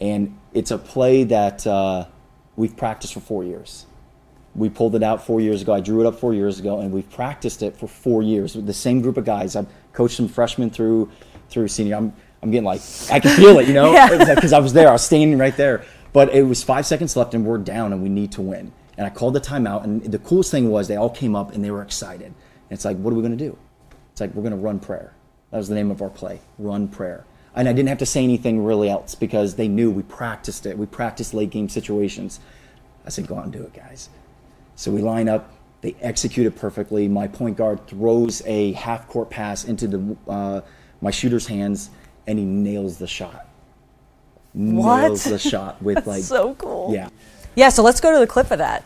And 0.00 0.36
it's 0.52 0.72
a 0.72 0.78
play 0.78 1.24
that 1.24 1.64
uh, 1.64 2.06
we've 2.56 2.76
practiced 2.76 3.14
for 3.14 3.20
four 3.20 3.44
years. 3.44 3.86
We 4.54 4.68
pulled 4.68 4.94
it 4.94 5.02
out 5.02 5.24
four 5.26 5.40
years 5.40 5.62
ago. 5.62 5.74
I 5.74 5.80
drew 5.80 6.00
it 6.00 6.06
up 6.06 6.18
four 6.20 6.32
years 6.32 6.60
ago, 6.60 6.78
and 6.80 6.92
we've 6.92 7.10
practiced 7.10 7.62
it 7.62 7.76
for 7.76 7.88
four 7.88 8.22
years 8.22 8.54
with 8.54 8.66
the 8.66 8.74
same 8.74 9.00
group 9.00 9.16
of 9.16 9.24
guys. 9.24 9.56
I've 9.56 9.66
coached 9.92 10.16
them 10.16 10.28
freshman 10.28 10.70
through 10.70 11.10
through 11.50 11.68
senior. 11.68 11.96
I'm 11.96 12.12
I'm 12.42 12.50
getting 12.50 12.64
like 12.64 12.80
I 13.10 13.18
can 13.20 13.36
feel 13.36 13.58
it, 13.58 13.66
you 13.66 13.74
know, 13.74 13.92
Yeah. 13.94 14.34
because 14.34 14.52
I 14.52 14.60
was 14.60 14.72
there. 14.72 14.88
I 14.88 14.92
was 14.92 15.02
standing 15.02 15.38
right 15.38 15.56
there. 15.56 15.84
But 16.12 16.32
it 16.32 16.42
was 16.42 16.62
five 16.62 16.86
seconds 16.86 17.16
left, 17.16 17.34
and 17.34 17.44
we're 17.44 17.58
down, 17.58 17.92
and 17.92 18.00
we 18.02 18.08
need 18.08 18.30
to 18.32 18.42
win. 18.42 18.70
And 18.96 19.04
I 19.04 19.10
called 19.10 19.34
the 19.34 19.40
timeout, 19.40 19.82
and 19.82 20.02
the 20.04 20.20
coolest 20.20 20.52
thing 20.52 20.70
was 20.70 20.86
they 20.86 20.94
all 20.96 21.10
came 21.10 21.34
up 21.34 21.52
and 21.52 21.64
they 21.64 21.72
were 21.72 21.82
excited. 21.82 22.26
And 22.26 22.34
it's 22.70 22.84
like, 22.84 22.96
what 22.98 23.12
are 23.12 23.16
we 23.16 23.22
going 23.22 23.36
to 23.36 23.44
do? 23.44 23.58
It's 24.12 24.20
like 24.20 24.32
we're 24.34 24.42
going 24.42 24.52
to 24.52 24.58
run 24.58 24.78
prayer. 24.78 25.12
That 25.50 25.56
was 25.56 25.68
the 25.68 25.74
name 25.74 25.90
of 25.90 26.00
our 26.00 26.10
play, 26.10 26.40
run 26.58 26.86
prayer. 26.86 27.24
And 27.56 27.68
I 27.68 27.72
didn't 27.72 27.88
have 27.88 27.98
to 27.98 28.06
say 28.06 28.24
anything 28.24 28.64
really 28.64 28.88
else 28.88 29.14
because 29.14 29.54
they 29.54 29.68
knew 29.68 29.90
we 29.90 30.02
practiced 30.02 30.66
it. 30.66 30.76
We 30.76 30.86
practiced 30.86 31.34
late 31.34 31.50
game 31.50 31.68
situations. 31.68 32.40
I 33.06 33.10
said, 33.10 33.26
go 33.26 33.36
out 33.36 33.44
and 33.44 33.52
do 33.52 33.62
it, 33.62 33.72
guys. 33.72 34.08
So 34.76 34.90
we 34.90 35.02
line 35.02 35.28
up. 35.28 35.50
They 35.82 35.94
execute 36.00 36.46
it 36.46 36.56
perfectly. 36.56 37.06
My 37.08 37.28
point 37.28 37.56
guard 37.56 37.86
throws 37.86 38.42
a 38.46 38.72
half 38.72 39.06
court 39.06 39.30
pass 39.30 39.64
into 39.64 39.86
the 39.86 40.16
uh, 40.26 40.60
my 41.00 41.10
shooter's 41.10 41.46
hands, 41.46 41.90
and 42.26 42.38
he 42.38 42.44
nails 42.44 42.96
the 42.96 43.06
shot. 43.06 43.46
What? 44.54 45.02
Nails 45.02 45.24
the 45.24 45.38
shot 45.38 45.82
with 45.82 46.06
like 46.08 46.24
so 46.24 46.54
cool. 46.54 46.92
yeah. 46.92 47.10
Yeah, 47.56 47.68
so 47.68 47.82
let's 47.82 48.00
go 48.00 48.12
to 48.12 48.18
the 48.18 48.26
clip 48.26 48.50
of 48.50 48.58
that. 48.58 48.82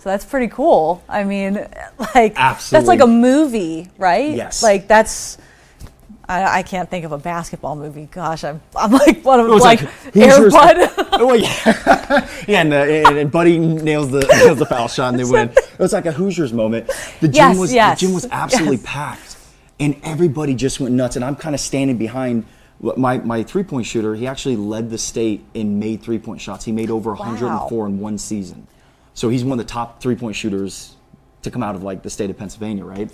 So 0.00 0.08
that's 0.08 0.24
pretty 0.24 0.48
cool. 0.48 1.02
I 1.08 1.24
mean, 1.24 1.54
like 2.14 2.34
that's 2.34 2.72
like 2.72 3.00
a 3.00 3.06
movie, 3.06 3.88
right? 3.98 4.34
Yes. 4.34 4.62
Like 4.62 4.88
that's. 4.88 5.38
I, 6.26 6.60
I 6.60 6.62
can't 6.62 6.88
think 6.88 7.04
of 7.04 7.10
a 7.10 7.18
basketball 7.18 7.74
movie. 7.74 8.08
Gosh, 8.10 8.44
I'm 8.44 8.62
I'm 8.76 8.92
like 8.92 9.22
one 9.24 9.40
of 9.40 9.48
was 9.48 9.62
like, 9.62 9.82
like, 9.82 9.90
Hoosiers- 10.14 10.54
Air 10.54 10.86
Bud. 10.86 11.06
Oh 11.22 11.34
yeah, 11.34 12.28
yeah, 12.48 12.60
and, 12.62 12.72
uh, 12.72 12.76
and, 12.76 13.18
and 13.18 13.30
Buddy 13.30 13.58
nails 13.58 14.10
the 14.10 14.20
nails 14.20 14.58
the 14.58 14.64
foul 14.64 14.88
shot 14.88 15.10
and 15.12 15.18
they 15.18 15.24
win. 15.24 15.50
It 15.50 15.78
was 15.78 15.92
like 15.92 16.06
a 16.06 16.12
Hoosiers 16.12 16.50
moment. 16.50 16.86
The 17.20 17.28
gym 17.28 17.34
Yes, 17.34 17.58
was 17.58 17.74
yes, 17.74 18.00
the 18.00 18.06
gym 18.06 18.14
was 18.14 18.26
absolutely 18.30 18.76
yes. 18.76 18.86
packed, 18.86 19.36
and 19.78 20.00
everybody 20.02 20.54
just 20.54 20.80
went 20.80 20.94
nuts. 20.94 21.16
And 21.16 21.24
I'm 21.26 21.36
kind 21.36 21.54
of 21.54 21.60
standing 21.60 21.98
behind 21.98 22.46
my 22.80 23.18
my 23.18 23.42
three 23.42 23.64
point 23.64 23.84
shooter. 23.86 24.14
He 24.14 24.26
actually 24.26 24.56
led 24.56 24.88
the 24.88 24.96
state 24.96 25.44
in 25.52 25.78
made 25.78 26.00
three 26.02 26.18
point 26.18 26.40
shots. 26.40 26.64
He 26.64 26.72
made 26.72 26.88
over 26.90 27.12
104 27.12 27.86
in 27.86 27.98
one 28.00 28.16
season, 28.16 28.66
so 29.20 29.28
he's 29.28 29.44
one 29.44 29.60
of 29.60 29.66
the 29.66 29.70
top 29.70 30.00
three 30.00 30.16
point 30.16 30.34
shooters 30.34 30.96
to 31.42 31.50
come 31.50 31.62
out 31.62 31.74
of 31.74 31.82
like 31.82 32.02
the 32.02 32.08
state 32.08 32.30
of 32.30 32.38
Pennsylvania, 32.38 32.86
right? 32.86 33.10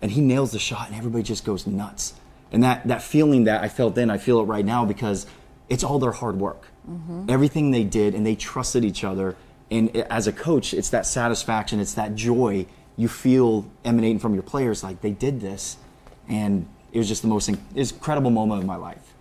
And 0.00 0.08
he 0.08 0.20
nails 0.20 0.52
the 0.52 0.60
shot, 0.60 0.86
and 0.86 0.96
everybody 0.96 1.24
just 1.24 1.44
goes 1.44 1.66
nuts. 1.66 2.14
And 2.52 2.62
that 2.62 2.86
that 2.86 3.02
feeling 3.02 3.42
that 3.44 3.64
I 3.64 3.68
felt 3.68 3.96
then, 3.96 4.08
I 4.08 4.18
feel 4.18 4.38
it 4.38 4.44
right 4.44 4.64
now 4.64 4.84
because 4.84 5.26
it's 5.68 5.82
all 5.82 5.98
their 5.98 6.12
hard 6.12 6.38
work, 6.38 6.68
mm-hmm. 6.88 7.28
everything 7.28 7.72
they 7.72 7.82
did, 7.82 8.14
and 8.14 8.24
they 8.24 8.36
trusted 8.36 8.84
each 8.84 9.02
other. 9.02 9.34
And 9.68 9.96
as 9.96 10.28
a 10.28 10.32
coach, 10.32 10.72
it's 10.72 10.90
that 10.90 11.06
satisfaction, 11.06 11.80
it's 11.80 11.94
that 11.94 12.14
joy 12.14 12.66
you 12.96 13.08
feel 13.08 13.68
emanating 13.84 14.20
from 14.20 14.34
your 14.34 14.44
players, 14.44 14.84
like 14.84 15.00
they 15.00 15.10
did 15.10 15.40
this, 15.40 15.76
and 16.28 16.68
it 16.92 16.98
was 16.98 17.08
just 17.08 17.22
the 17.22 17.28
most 17.28 17.48
in- 17.48 17.58
incredible 17.74 18.30
moment 18.30 18.60
of 18.60 18.66
my 18.68 18.76
life. 18.76 19.12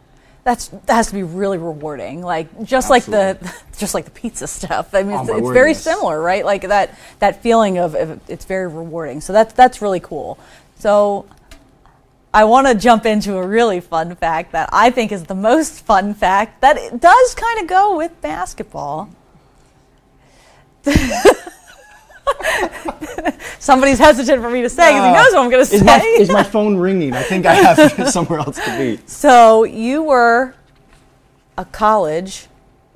That's 0.48 0.70
that 0.70 0.94
has 0.94 1.08
to 1.08 1.14
be 1.14 1.24
really 1.24 1.58
rewarding. 1.58 2.22
Like 2.22 2.64
just 2.64 2.90
like 2.90 3.04
the 3.04 3.38
just 3.78 3.94
like 3.94 4.06
the 4.06 4.12
pizza 4.12 4.48
stuff. 4.48 4.96
I 4.96 5.04
mean, 5.04 5.18
Oh, 5.18 5.22
it's, 5.24 5.30
it's 5.30 5.42
word, 5.42 5.54
very 5.54 5.72
yes. 5.72 5.84
similar, 5.84 6.22
right? 6.22 6.46
Like 6.46 6.62
that 6.62 6.98
that 7.20 7.44
feeling 7.44 7.78
of, 7.80 7.96
of 7.96 8.22
it's 8.30 8.46
very 8.46 8.66
rewarding. 8.68 9.20
So 9.20 9.34
that's 9.34 9.52
that's 9.52 9.82
really 9.82 10.00
cool. 10.00 10.40
So 10.76 11.26
I 12.34 12.46
want 12.46 12.68
to 12.68 12.76
jump 12.76 13.06
into 13.06 13.36
a 13.36 13.46
really 13.46 13.82
fun 13.82 14.16
fact 14.16 14.54
that 14.54 14.70
I 14.72 14.90
think 14.90 15.12
is 15.12 15.26
the 15.26 15.36
most 15.36 15.84
fun 15.84 16.14
fact 16.14 16.62
that 16.62 16.78
it 16.78 17.02
does 17.02 17.36
kind 17.36 17.60
of 17.60 17.68
go 17.68 17.98
with 17.98 18.22
basketball. 18.22 19.10
Somebody's 23.60 24.00
hesitant 24.00 24.42
for 24.42 24.50
me 24.50 24.62
to 24.62 24.70
say 24.70 24.94
because 24.94 25.04
he 25.04 25.10
uh, 25.10 25.14
knows 25.14 25.34
what 25.34 25.44
I'm 25.44 25.50
going 25.50 25.66
to 25.66 25.76
Is 25.76 25.84
my, 25.84 26.00
say. 26.00 26.06
is 26.16 26.30
my 26.30 26.44
phone 26.44 26.78
ringing? 26.78 27.14
I 27.14 27.24
think 27.24 27.46
I 27.46 27.54
have 27.56 28.10
somewhere 28.12 28.40
else 28.40 28.58
to 28.64 28.78
be. 28.78 29.00
so 29.08 29.64
you 29.64 30.04
were 30.04 30.54
a 31.58 31.66
college 31.66 32.48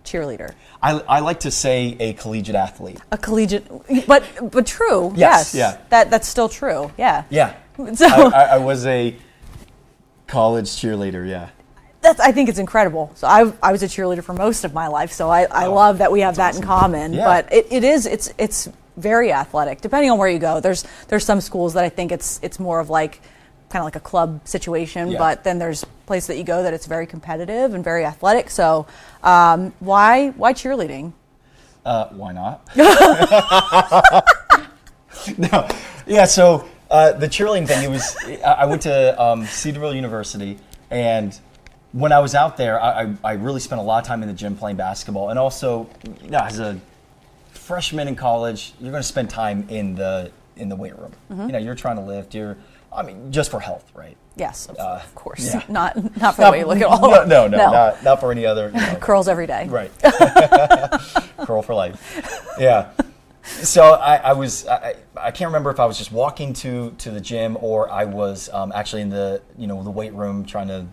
cheerleader. 0.03 0.53
I, 0.83 0.93
I 1.07 1.19
like 1.19 1.41
to 1.41 1.51
say 1.51 1.95
a 1.99 2.13
collegiate 2.13 2.55
athlete. 2.55 2.99
a 3.11 3.17
collegiate, 3.17 3.67
but 4.07 4.23
but 4.51 4.65
true. 4.65 5.13
Yes, 5.15 5.53
Yes, 5.53 5.55
yeah. 5.55 5.77
That 5.89 6.09
that's 6.09 6.27
still 6.27 6.49
true. 6.49 6.91
Yeah. 6.97 7.23
Yeah. 7.29 7.55
So 7.95 8.07
I, 8.07 8.29
I, 8.29 8.43
I 8.43 8.57
was 8.57 8.85
a 8.85 9.15
college 10.27 10.67
cheerleader, 10.67 11.27
yeah. 11.27 11.49
that's 12.01 12.19
I 12.19 12.31
think 12.31 12.49
it's 12.49 12.59
incredible. 12.59 13.11
So 13.15 13.27
I 13.27 13.51
I 13.61 13.71
was 13.71 13.83
a 13.83 13.87
cheerleader 13.87 14.23
for 14.23 14.33
most 14.33 14.63
of 14.63 14.73
my 14.73 14.87
life. 14.87 15.11
So 15.11 15.29
I, 15.29 15.43
I 15.43 15.65
oh, 15.67 15.73
love 15.73 15.97
that 15.99 16.11
we 16.11 16.21
have 16.21 16.35
that 16.37 16.55
in 16.55 16.61
common. 16.61 17.13
Oh, 17.13 17.17
Yeah. 17.17 17.25
But 17.25 17.53
it, 17.53 17.67
it 17.71 17.83
is 17.83 18.05
it's 18.05 18.33
it's 18.37 18.69
very 18.97 19.31
athletic. 19.31 19.81
Depending 19.81 20.11
on 20.11 20.17
where 20.17 20.29
you 20.29 20.39
go, 20.39 20.59
there's 20.59 20.85
there's 21.07 21.25
some 21.25 21.41
schools 21.41 21.73
that 21.73 21.83
I 21.83 21.89
think 21.89 22.11
it's 22.11 22.39
it's 22.43 22.59
more 22.59 22.79
of 22.79 22.89
like 22.89 23.21
kind 23.69 23.81
of 23.81 23.85
like 23.85 23.95
a 23.95 24.01
club 24.01 24.47
situation. 24.47 25.11
Yeah. 25.11 25.17
But 25.17 25.43
then 25.43 25.59
there's 25.59 25.85
places 26.05 26.27
that 26.27 26.37
you 26.37 26.43
go 26.43 26.63
that 26.63 26.73
it's 26.73 26.85
very 26.85 27.07
competitive 27.07 27.73
and 27.73 27.83
very 27.83 28.05
athletic. 28.05 28.49
So 28.49 28.87
um, 29.23 29.73
why 29.79 30.29
why 30.29 30.53
cheerleading? 30.53 31.13
Uh, 31.85 32.07
why 32.09 32.31
not? 32.31 32.67
no. 35.37 35.67
Yeah, 36.05 36.25
so 36.25 36.67
uh, 36.91 37.13
the 37.13 37.27
cheerleading 37.27 37.67
thing, 37.67 37.83
it 37.83 37.89
was, 37.89 38.15
I 38.45 38.65
went 38.65 38.83
to 38.83 39.21
um, 39.21 39.45
Cedarville 39.45 39.95
University, 39.95 40.57
And 40.89 41.37
when 41.93 42.11
I 42.11 42.19
was 42.19 42.35
out 42.35 42.57
there, 42.57 42.79
I, 42.79 43.03
I, 43.03 43.15
I 43.23 43.33
really 43.33 43.61
spent 43.61 43.79
a 43.79 43.83
lot 43.83 44.03
of 44.03 44.07
time 44.07 44.21
in 44.21 44.27
the 44.27 44.35
gym 44.35 44.55
playing 44.55 44.77
basketball, 44.77 45.29
and 45.29 45.39
also, 45.39 45.89
you 46.21 46.29
know, 46.29 46.39
as 46.39 46.59
a 46.59 46.79
freshman 47.61 48.07
in 48.07 48.15
college, 48.15 48.73
you're 48.79 48.91
going 48.91 49.01
to 49.03 49.07
spend 49.07 49.29
time 49.29 49.65
in 49.69 49.95
the 49.95 50.31
in 50.55 50.69
the 50.69 50.75
weight 50.75 50.97
room. 50.97 51.13
Mm-hmm. 51.31 51.41
You 51.47 51.51
know, 51.53 51.59
you're 51.59 51.75
trying 51.75 51.95
to 51.95 52.01
lift. 52.01 52.35
You're, 52.35 52.57
I 52.93 53.03
mean, 53.03 53.31
just 53.31 53.49
for 53.51 53.59
health, 53.59 53.89
right? 53.95 54.17
Yes, 54.35 54.67
of, 54.67 54.77
Uh, 54.77 54.99
of 55.03 55.15
course. 55.15 55.53
yeah. 55.53 55.63
Not 55.69 55.95
not 56.17 56.35
for 56.35 56.45
the 56.45 56.51
way 56.51 56.59
you 56.59 56.65
look 56.65 56.79
at 56.79 56.85
all. 56.87 57.01
No, 57.09 57.25
no, 57.25 57.47
no, 57.47 57.57
Not, 57.57 58.03
not 58.03 58.19
for 58.19 58.31
any 58.31 58.45
other. 58.45 58.71
You 58.73 58.79
know, 58.81 58.95
curls 58.95 59.27
every 59.27 59.47
day. 59.47 59.67
Right. 59.67 59.91
Curl 61.45 61.61
for 61.61 61.73
life. 61.73 62.47
Yeah. 62.59 62.91
So 63.43 63.93
I, 63.93 64.17
I 64.17 64.33
was 64.33 64.67
I, 64.67 64.95
I 65.17 65.31
can't 65.31 65.49
remember 65.49 65.71
if 65.71 65.79
I 65.79 65.85
was 65.85 65.97
just 65.97 66.11
walking 66.11 66.53
to, 66.53 66.91
to 66.99 67.09
the 67.11 67.19
gym 67.21 67.57
or 67.59 67.89
I 67.89 68.05
was 68.05 68.49
um, 68.53 68.71
actually 68.73 69.01
in 69.01 69.09
the 69.09 69.41
you 69.57 69.67
know 69.67 69.81
the 69.83 69.89
weight 69.91 70.13
room 70.13 70.45
trying 70.45 70.67
to 70.67 70.85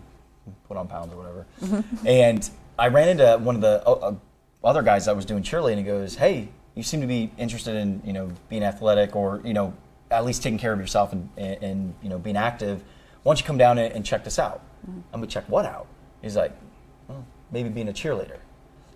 put 0.67 0.75
on 0.77 0.87
pounds 0.87 1.13
or 1.13 1.17
whatever. 1.17 1.83
And 2.05 2.49
I 2.77 2.87
ran 2.87 3.09
into 3.09 3.37
one 3.37 3.55
of 3.55 3.61
the 3.61 3.83
uh, 3.87 3.91
uh, 3.91 4.15
other 4.63 4.81
guys 4.81 5.05
that 5.05 5.15
was 5.15 5.25
doing 5.25 5.43
cheerleading. 5.43 5.73
and 5.77 5.79
He 5.79 5.85
goes, 5.85 6.15
"Hey, 6.15 6.49
you 6.79 6.83
seem 6.83 7.01
to 7.01 7.07
be 7.07 7.29
interested 7.37 7.75
in 7.75 8.01
you 8.05 8.13
know 8.13 8.31
being 8.47 8.63
athletic 8.63 9.15
or 9.15 9.41
you 9.43 9.53
know 9.53 9.73
at 10.09 10.25
least 10.25 10.41
taking 10.41 10.57
care 10.57 10.73
of 10.73 10.79
yourself 10.79 11.13
and, 11.13 11.29
and, 11.37 11.63
and 11.63 11.93
you 12.01 12.09
know 12.09 12.17
being 12.17 12.37
active. 12.37 12.81
Why 13.23 13.31
don't 13.31 13.39
you 13.41 13.45
come 13.45 13.57
down 13.57 13.77
and, 13.77 13.93
and 13.93 14.05
check 14.05 14.23
this 14.23 14.39
out?" 14.39 14.61
Mm-hmm. 14.87 14.99
I'm 15.13 15.19
gonna 15.19 15.27
check 15.27 15.43
what 15.49 15.65
out? 15.65 15.87
He's 16.21 16.35
like, 16.35 16.53
well, 17.07 17.25
maybe 17.51 17.69
being 17.69 17.89
a 17.89 17.93
cheerleader. 17.93 18.37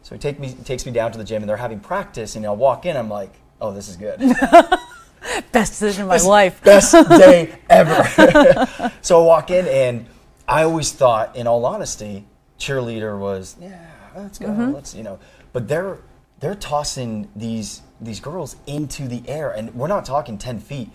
So 0.01 0.15
he 0.15 0.19
take 0.19 0.39
me, 0.39 0.53
takes 0.65 0.85
me 0.85 0.91
down 0.91 1.11
to 1.13 1.17
the 1.17 1.23
gym, 1.23 1.41
and 1.41 1.49
they're 1.49 1.57
having 1.57 1.79
practice. 1.79 2.35
And 2.35 2.45
I 2.45 2.51
walk 2.51 2.85
in, 2.85 2.97
I'm 2.97 3.09
like, 3.09 3.33
oh, 3.61 3.73
this 3.73 3.87
is 3.87 3.95
good. 3.95 4.19
Best 5.51 5.71
decision 5.71 6.03
of 6.03 6.09
my 6.09 6.17
life. 6.17 6.61
Best 6.63 6.91
day 7.09 7.55
ever. 7.69 8.67
so 9.01 9.21
I 9.21 9.25
walk 9.25 9.51
in, 9.51 9.65
and 9.67 10.05
I 10.47 10.63
always 10.63 10.91
thought, 10.91 11.35
in 11.35 11.47
all 11.47 11.65
honesty, 11.65 12.25
cheerleader 12.59 13.17
was, 13.17 13.55
yeah, 13.61 13.89
let's 14.15 14.37
go, 14.37 14.47
mm-hmm. 14.47 14.73
let's, 14.73 14.93
you 14.93 15.03
know. 15.03 15.19
But 15.53 15.69
they're 15.69 15.99
they're 16.43 16.55
tossing 16.55 17.29
these 17.37 17.81
these 18.01 18.19
girls 18.19 18.57
into 18.67 19.07
the 19.07 19.23
air, 19.29 19.51
and 19.51 19.73
we're 19.73 19.87
not 19.87 20.03
talking 20.03 20.37
ten 20.37 20.59
feet. 20.59 20.89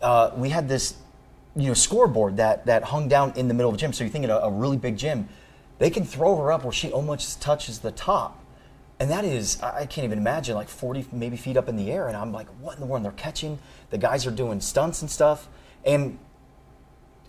Uh, 0.00 0.30
we 0.36 0.48
had 0.50 0.68
this, 0.68 0.94
you 1.56 1.66
know, 1.66 1.74
scoreboard 1.74 2.36
that 2.36 2.66
that 2.66 2.84
hung 2.84 3.08
down 3.08 3.32
in 3.34 3.48
the 3.48 3.54
middle 3.54 3.68
of 3.68 3.76
the 3.76 3.80
gym. 3.80 3.92
So 3.92 4.04
you're 4.04 4.12
thinking 4.12 4.30
a, 4.30 4.36
a 4.36 4.50
really 4.50 4.76
big 4.76 4.96
gym, 4.96 5.28
they 5.80 5.90
can 5.90 6.04
throw 6.04 6.36
her 6.36 6.52
up 6.52 6.62
where 6.62 6.72
she 6.72 6.92
almost 6.92 7.42
touches 7.42 7.80
the 7.80 7.90
top. 7.90 8.38
And 9.00 9.10
that 9.10 9.24
is, 9.24 9.60
I 9.60 9.80
I 9.80 9.86
can't 9.86 10.04
even 10.04 10.18
imagine, 10.18 10.54
like 10.54 10.68
40 10.68 11.06
maybe 11.10 11.36
feet 11.36 11.56
up 11.56 11.68
in 11.68 11.74
the 11.76 11.90
air. 11.90 12.06
And 12.06 12.16
I'm 12.16 12.32
like, 12.32 12.46
what 12.60 12.74
in 12.74 12.80
the 12.80 12.86
world? 12.86 12.98
And 12.98 13.04
they're 13.04 13.12
catching. 13.12 13.58
The 13.90 13.98
guys 13.98 14.24
are 14.24 14.30
doing 14.30 14.60
stunts 14.60 15.02
and 15.02 15.10
stuff. 15.10 15.48
And 15.84 16.16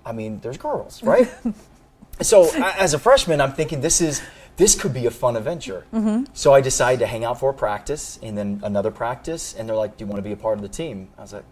I 0.06 0.12
mean, 0.12 0.42
there's 0.42 0.58
girls, 0.58 1.02
right? 1.02 1.28
so 2.22 2.44
a- 2.54 2.80
as 2.80 2.94
a 2.94 3.00
freshman, 3.00 3.42
I'm 3.42 3.54
thinking 3.54 3.82
this 3.82 4.00
is 4.00 4.22
this 4.58 4.80
could 4.80 4.94
be 4.94 5.06
a 5.06 5.12
fun 5.12 5.36
adventure. 5.36 5.86
So 6.34 6.54
I 6.54 6.62
decided 6.62 7.00
to 7.00 7.08
hang 7.08 7.24
out 7.24 7.40
for 7.40 7.50
a 7.50 7.54
practice 7.54 8.20
and 8.22 8.38
then 8.38 8.62
another 8.64 8.92
practice. 8.92 9.56
And 9.56 9.68
they're 9.68 9.76
like, 9.76 9.98
do 9.98 10.06
you 10.06 10.10
want 10.10 10.20
to 10.20 10.28
be 10.28 10.32
a 10.32 10.38
part 10.38 10.58
of 10.58 10.62
the 10.62 10.70
team? 10.70 11.10
I 11.18 11.22
was 11.22 11.34
like, 11.34 11.46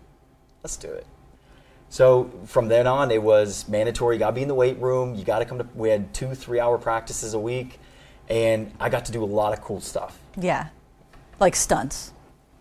let's 0.64 0.78
do 0.78 0.92
it. 0.92 1.06
So 1.90 2.32
from 2.46 2.70
then 2.70 2.88
on, 2.88 3.12
it 3.12 3.22
was 3.22 3.68
mandatory. 3.68 4.16
You 4.16 4.20
got 4.20 4.28
to 4.28 4.36
be 4.36 4.44
in 4.44 4.48
the 4.48 4.56
weight 4.56 4.78
room. 4.80 5.14
You 5.16 5.26
got 5.26 5.40
to 5.40 5.46
come 5.46 5.58
to. 5.58 5.68
We 5.76 5.90
had 5.90 6.14
two, 6.14 6.34
three-hour 6.34 6.78
practices 6.78 7.34
a 7.34 7.40
week, 7.40 7.82
and 8.30 8.72
I 8.80 8.88
got 8.88 9.06
to 9.06 9.12
do 9.12 9.22
a 9.22 9.26
lot 9.26 9.52
of 9.52 9.62
cool 9.62 9.82
stuff. 9.82 10.18
Yeah, 10.38 10.70
like 11.42 11.54
stunts. 11.54 12.14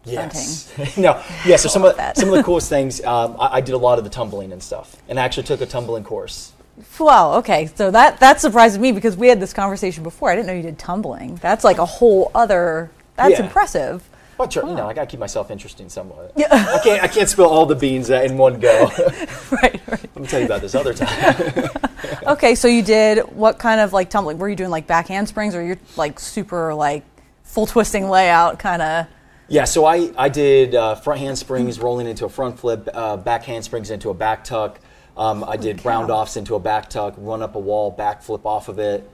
Yes. 0.05 0.73
no. 0.97 1.23
Yeah. 1.47 1.57
So 1.57 1.69
some 1.69 1.85
of 1.85 1.97
that. 1.97 2.17
some 2.17 2.29
of 2.29 2.35
the 2.35 2.43
coolest 2.51 2.69
things. 2.69 3.05
Um, 3.05 3.37
I, 3.39 3.59
I 3.59 3.61
did 3.61 3.77
a 3.77 3.79
lot 3.79 3.99
of 3.99 4.05
the 4.05 4.11
tumbling 4.11 4.51
and 4.51 4.61
stuff, 4.61 4.97
and 5.09 5.21
I 5.21 5.23
actually 5.23 5.45
took 5.45 5.61
a 5.61 5.67
tumbling 5.67 6.03
course. 6.03 6.53
Wow. 6.99 7.35
Okay. 7.35 7.71
So 7.75 7.91
that 7.91 8.21
that 8.21 8.41
surprises 8.41 8.79
me 8.79 8.93
because 8.93 9.17
we 9.17 9.29
had 9.29 9.41
this 9.41 9.53
conversation 9.53 10.03
before. 10.03 10.31
I 10.31 10.35
didn't 10.37 10.47
know 10.49 10.55
you 10.55 10.63
did 10.63 10.79
tumbling. 10.79 11.37
That's 11.37 11.65
like 11.65 11.79
a 11.79 11.87
whole 11.87 12.31
other. 12.35 12.91
That's 13.17 13.39
Yeah. 13.39 13.45
impressive. 13.45 14.09
But 14.39 14.55
you 14.57 14.63
know, 14.63 14.89
I 14.89 14.95
got 14.95 15.03
to 15.03 15.07
keep 15.07 15.21
myself 15.21 15.51
interesting 15.51 15.91
somewhat. 15.91 16.33
Yeah. 16.35 16.47
I 16.51 16.79
can't 16.83 17.03
I 17.03 17.09
can't 17.09 17.29
spill 17.29 17.47
all 17.49 17.67
the 17.67 17.75
beans 17.75 18.09
in 18.09 18.39
one 18.39 18.59
go. 18.59 18.91
Right. 19.51 19.81
Right. 19.87 20.01
Let 20.15 20.17
me 20.17 20.27
tell 20.27 20.41
you 20.41 20.47
about 20.47 20.61
this 20.63 20.75
other 20.75 20.95
time. 20.95 21.69
Okay. 22.27 22.55
So 22.55 22.67
you 22.67 22.83
did 22.83 23.19
what 23.37 23.59
kind 23.59 23.81
of 23.81 23.93
like 23.93 24.09
tumbling? 24.11 24.39
Were 24.39 24.49
you 24.49 24.57
doing 24.57 24.71
like 24.71 24.87
back 24.87 25.09
handsprings 25.09 25.55
or 25.55 25.63
you're 25.63 25.79
like 25.97 26.19
super 26.19 26.73
like 26.75 27.05
full 27.45 27.67
twisting 27.67 28.09
layout 28.09 28.59
kind 28.59 28.81
of? 28.83 29.07
Yeah, 29.49 29.65
so 29.65 29.85
I, 29.85 30.13
I 30.17 30.29
did 30.29 30.75
uh, 30.77 30.95
front 30.95 31.21
handsprings 31.21 31.81
rolling 31.81 32.07
into 32.07 32.25
a 32.25 32.29
front 32.29 32.59
flip, 32.59 32.89
uh, 32.95 33.17
back 33.17 33.43
handsprings 33.43 33.91
into 33.91 34.09
a 34.11 34.15
back 34.15 34.45
tuck. 34.45 34.79
Um, 35.21 35.45
I 35.47 35.59
did 35.59 35.85
round 35.85 36.11
offs 36.11 36.39
into 36.39 36.55
a 36.55 36.59
back 36.59 36.89
tuck, 36.89 37.13
run 37.19 37.43
up 37.43 37.55
a 37.55 37.59
wall, 37.59 37.91
back 37.91 38.23
flip 38.23 38.47
off 38.47 38.71
of 38.71 38.79
it. 38.79 39.09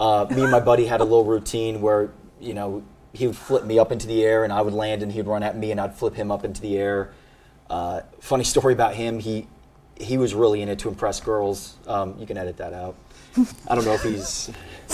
Uh, 0.00 0.24
me 0.30 0.42
and 0.42 0.50
my 0.50 0.60
buddy 0.60 0.86
had 0.86 1.02
a 1.02 1.04
little 1.04 1.26
routine 1.26 1.82
where, 1.82 2.10
you 2.40 2.54
know, 2.54 2.82
he 3.12 3.26
would 3.26 3.36
flip 3.36 3.62
me 3.62 3.78
up 3.78 3.92
into 3.92 4.06
the 4.06 4.24
air 4.24 4.44
and 4.44 4.52
I 4.52 4.62
would 4.62 4.72
land 4.72 5.02
and 5.02 5.12
he'd 5.12 5.26
run 5.26 5.42
at 5.42 5.54
me 5.54 5.70
and 5.70 5.78
I'd 5.78 5.94
flip 5.94 6.14
him 6.14 6.30
up 6.30 6.46
into 6.46 6.62
the 6.62 6.78
air. 6.78 7.12
Uh, 7.68 8.00
funny 8.18 8.44
story 8.54 8.72
about 8.72 8.94
him, 8.94 9.18
he, 9.18 9.46
he 10.00 10.16
was 10.16 10.34
really 10.34 10.62
in 10.62 10.70
it 10.70 10.78
to 10.80 10.88
impress 10.88 11.20
girls. 11.20 11.76
Um, 11.86 12.16
you 12.18 12.24
can 12.24 12.38
edit 12.38 12.56
that 12.56 12.72
out. 12.72 12.96
I 13.68 13.74
don't 13.74 13.84
know 13.84 13.92
if 13.92 14.02
he's 14.02 14.50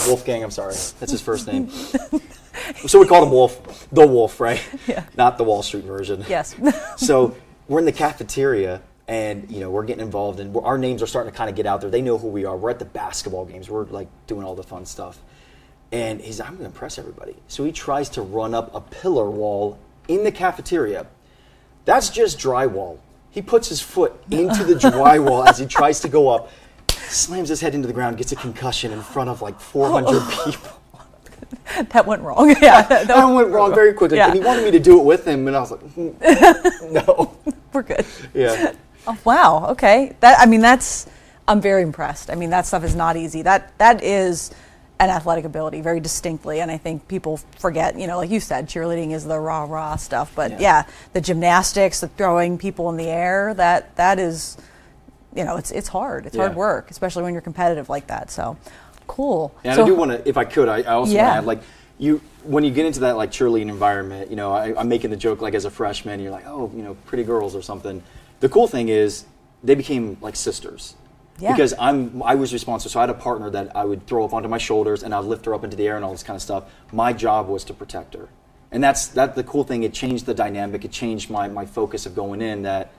Wolfgang, 0.09 0.43
I'm 0.43 0.51
sorry. 0.51 0.75
That's 0.99 1.13
his 1.13 1.21
first 1.21 1.47
name. 1.47 1.71
So 2.87 2.99
we 2.99 3.07
called 3.07 3.29
him 3.29 3.33
Wolf, 3.33 3.89
the 3.91 4.07
Wolf, 4.07 4.41
right? 4.41 4.61
Yeah. 4.89 5.05
Not 5.17 5.39
the 5.39 5.45
Wall 5.45 5.63
Street 5.63 5.85
version. 5.85 6.25
Yes. 6.29 6.57
so 6.97 7.37
we're 7.69 7.79
in 7.79 7.85
the 7.85 7.93
cafeteria, 7.93 8.83
and 9.09 9.51
you 9.51 9.61
know 9.61 9.71
we're 9.71 9.85
getting 9.85 10.05
involved, 10.05 10.39
and 10.39 10.53
we're, 10.55 10.63
our 10.63 10.79
names 10.79 11.03
are 11.03 11.07
starting 11.07 11.33
to 11.33 11.37
kind 11.37 11.49
of 11.51 11.57
get 11.57 11.67
out 11.67 11.81
there. 11.81 11.91
They 11.91 12.03
know 12.03 12.19
who 12.19 12.29
we 12.29 12.45
are. 12.45 12.57
We're 12.57 12.71
at 12.71 12.79
the 12.79 12.85
basketball 12.85 13.47
games. 13.47 13.69
We're 13.71 13.85
like 13.87 14.09
doing 14.27 14.45
all 14.45 14.55
the 14.55 14.63
fun 14.63 14.85
stuff, 14.87 15.19
and 15.91 16.21
he's 16.21 16.41
I'm 16.41 16.49
going 16.51 16.59
to 16.61 16.65
impress 16.67 16.99
everybody. 16.99 17.35
So 17.49 17.65
he 17.65 17.73
tries 17.73 18.09
to 18.11 18.23
run 18.23 18.55
up 18.55 18.75
a 18.75 18.81
pillar 18.81 19.31
wall 19.31 19.79
in 20.07 20.25
the 20.25 20.33
cafeteria. 20.33 21.07
That's 21.87 22.11
just 22.11 22.39
drywall. 22.39 22.99
He 23.31 23.41
puts 23.43 23.69
his 23.69 23.81
foot 23.81 24.13
into 24.31 24.63
the 24.65 24.75
drywall 24.91 25.47
as 25.47 25.59
he 25.59 25.65
tries 25.67 26.01
to 26.01 26.09
go 26.09 26.29
up, 26.29 26.51
slams 26.89 27.49
his 27.49 27.61
head 27.63 27.75
into 27.75 27.87
the 27.87 27.95
ground, 27.95 28.19
gets 28.19 28.33
a 28.33 28.37
concussion 28.37 28.93
in 28.93 29.01
front 29.01 29.31
of 29.31 29.41
like 29.41 29.59
400 29.59 30.21
people. 30.45 30.71
that 31.91 32.05
went 32.05 32.21
wrong. 32.21 32.51
Yeah. 32.61 32.83
that- 32.83 32.89
that 32.89 33.07
That 33.09 33.25
went 33.25 33.49
wrong 33.49 33.75
very 33.75 33.95
quickly. 33.95 34.19
Yeah. 34.19 34.27
And 34.27 34.35
he 34.35 34.41
wanted 34.45 34.65
me 34.65 34.71
to 34.73 34.79
do 34.81 34.99
it 35.01 35.05
with 35.05 35.27
him, 35.27 35.47
and 35.47 35.57
I 35.57 35.61
was 35.61 35.71
like, 35.71 35.81
"Hmm, 35.93 36.93
no. 36.93 37.35
We're 37.73 37.83
good. 37.83 38.05
Yeah. 38.35 38.73
Oh, 39.09 39.19
wow. 39.25 39.67
Okay. 39.71 40.15
That 40.21 40.39
I 40.39 40.47
mean, 40.47 40.61
that's 40.61 41.07
I'm 41.49 41.61
very 41.61 41.83
impressed. 41.83 42.31
I 42.31 42.35
mean, 42.35 42.51
that 42.51 42.67
stuff 42.67 42.85
is 42.85 42.95
not 42.95 43.17
easy. 43.17 43.43
That 43.43 43.77
that 43.79 44.03
is 44.05 44.51
an 45.01 45.11
athletic 45.11 45.45
ability 45.45 45.81
very 45.81 46.01
distinctly, 46.01 46.61
and 46.61 46.71
I 46.71 46.77
think 46.77 47.09
people 47.09 47.39
forget. 47.59 47.99
You 47.99 48.07
know, 48.07 48.19
like 48.19 48.31
you 48.31 48.41
said, 48.41 48.69
cheerleading 48.69 49.13
is 49.13 49.25
the 49.25 49.39
rah 49.39 49.65
rah 49.65 49.97
stuff, 49.97 50.33
but 50.35 50.51
Yeah. 50.53 50.59
yeah. 50.61 50.83
the 51.15 51.21
gymnastics, 51.21 52.01
the 52.01 52.09
throwing 52.09 52.59
people 52.59 52.91
in 52.91 52.97
the 52.97 53.09
air, 53.09 53.55
that 53.55 53.97
that 53.97 54.19
is, 54.19 54.59
you 55.35 55.45
know, 55.45 55.57
it's 55.57 55.71
it's 55.71 55.89
hard. 55.89 56.27
It's 56.27 56.37
hard 56.37 56.55
work, 56.55 56.91
especially 56.91 57.23
when 57.23 57.33
you're 57.33 57.41
competitive 57.43 57.89
like 57.89 58.09
that. 58.09 58.31
So, 58.31 58.57
cool. 59.07 59.55
And 59.65 59.75
so, 59.77 59.85
I 59.85 59.87
do 59.87 59.95
want 59.95 60.11
to, 60.11 60.29
if 60.29 60.37
I 60.37 60.45
could, 60.45 60.69
I, 60.69 60.79
I 60.83 60.93
also 60.95 61.13
Yeah. 61.15 61.23
want 61.23 61.33
to 61.33 61.39
add, 61.39 61.45
like, 61.47 61.63
you 61.99 62.21
when 62.45 62.65
you 62.65 62.71
get 62.71 62.85
into 62.87 63.01
that 63.01 63.17
like 63.17 63.31
cheerleading 63.31 63.69
environment, 63.69 64.31
you 64.31 64.37
know, 64.37 64.53
I, 64.53 64.79
I'm 64.79 64.89
making 64.89 65.11
the 65.11 65.17
joke 65.17 65.41
like 65.41 65.55
as 65.55 65.65
a 65.65 65.71
freshman, 65.71 66.21
you're 66.21 66.31
like, 66.33 66.47
oh, 66.47 66.71
you 66.75 66.83
know, 66.83 66.95
pretty 67.07 67.25
girls 67.25 67.55
or 67.55 67.63
something. 67.63 68.03
The 68.41 68.49
cool 68.49 68.69
thing 68.69 68.89
is 68.89 69.25
they 69.63 69.75
became 69.75 70.17
like 70.21 70.37
sisters. 70.37 70.95
Yeah. 71.41 71.53
Because 71.53 71.73
I'm, 71.79 72.23
I 72.23 72.35
was 72.35 72.53
responsible. 72.53 72.91
So 72.91 72.99
I 72.99 73.03
had 73.05 73.11
a 73.11 73.15
partner 73.15 73.49
that 73.51 73.77
I 73.77 73.85
would 73.85 74.07
throw 74.07 74.25
up 74.25 74.33
onto 74.33 74.49
my 74.49 74.59
shoulders 74.59 75.03
and 75.05 75.15
I'd 75.15 75.25
lift 75.25 75.45
her 75.47 75.55
up 75.55 75.63
into 75.63 75.77
the 75.77 75.87
air 75.87 75.97
and 75.97 76.05
all 76.05 76.11
this 76.11 76.25
kind 76.25 76.37
of 76.37 76.43
stuff. 76.43 76.65
My 76.93 77.13
job 77.13 77.49
was 77.49 77.63
to 77.65 77.75
protect 77.75 78.15
her, 78.15 78.29
and 78.73 78.83
that's 78.83 79.09
that. 79.09 79.37
The 79.37 79.45
cool 79.45 79.63
thing, 79.63 79.85
it 79.85 79.93
changed 79.93 80.27
the 80.27 80.35
dynamic. 80.35 80.85
It 80.85 80.91
changed 80.91 81.31
my 81.31 81.47
my 81.49 81.65
focus 81.65 82.07
of 82.07 82.17
going 82.17 82.43
in. 82.43 82.63
That 82.63 82.93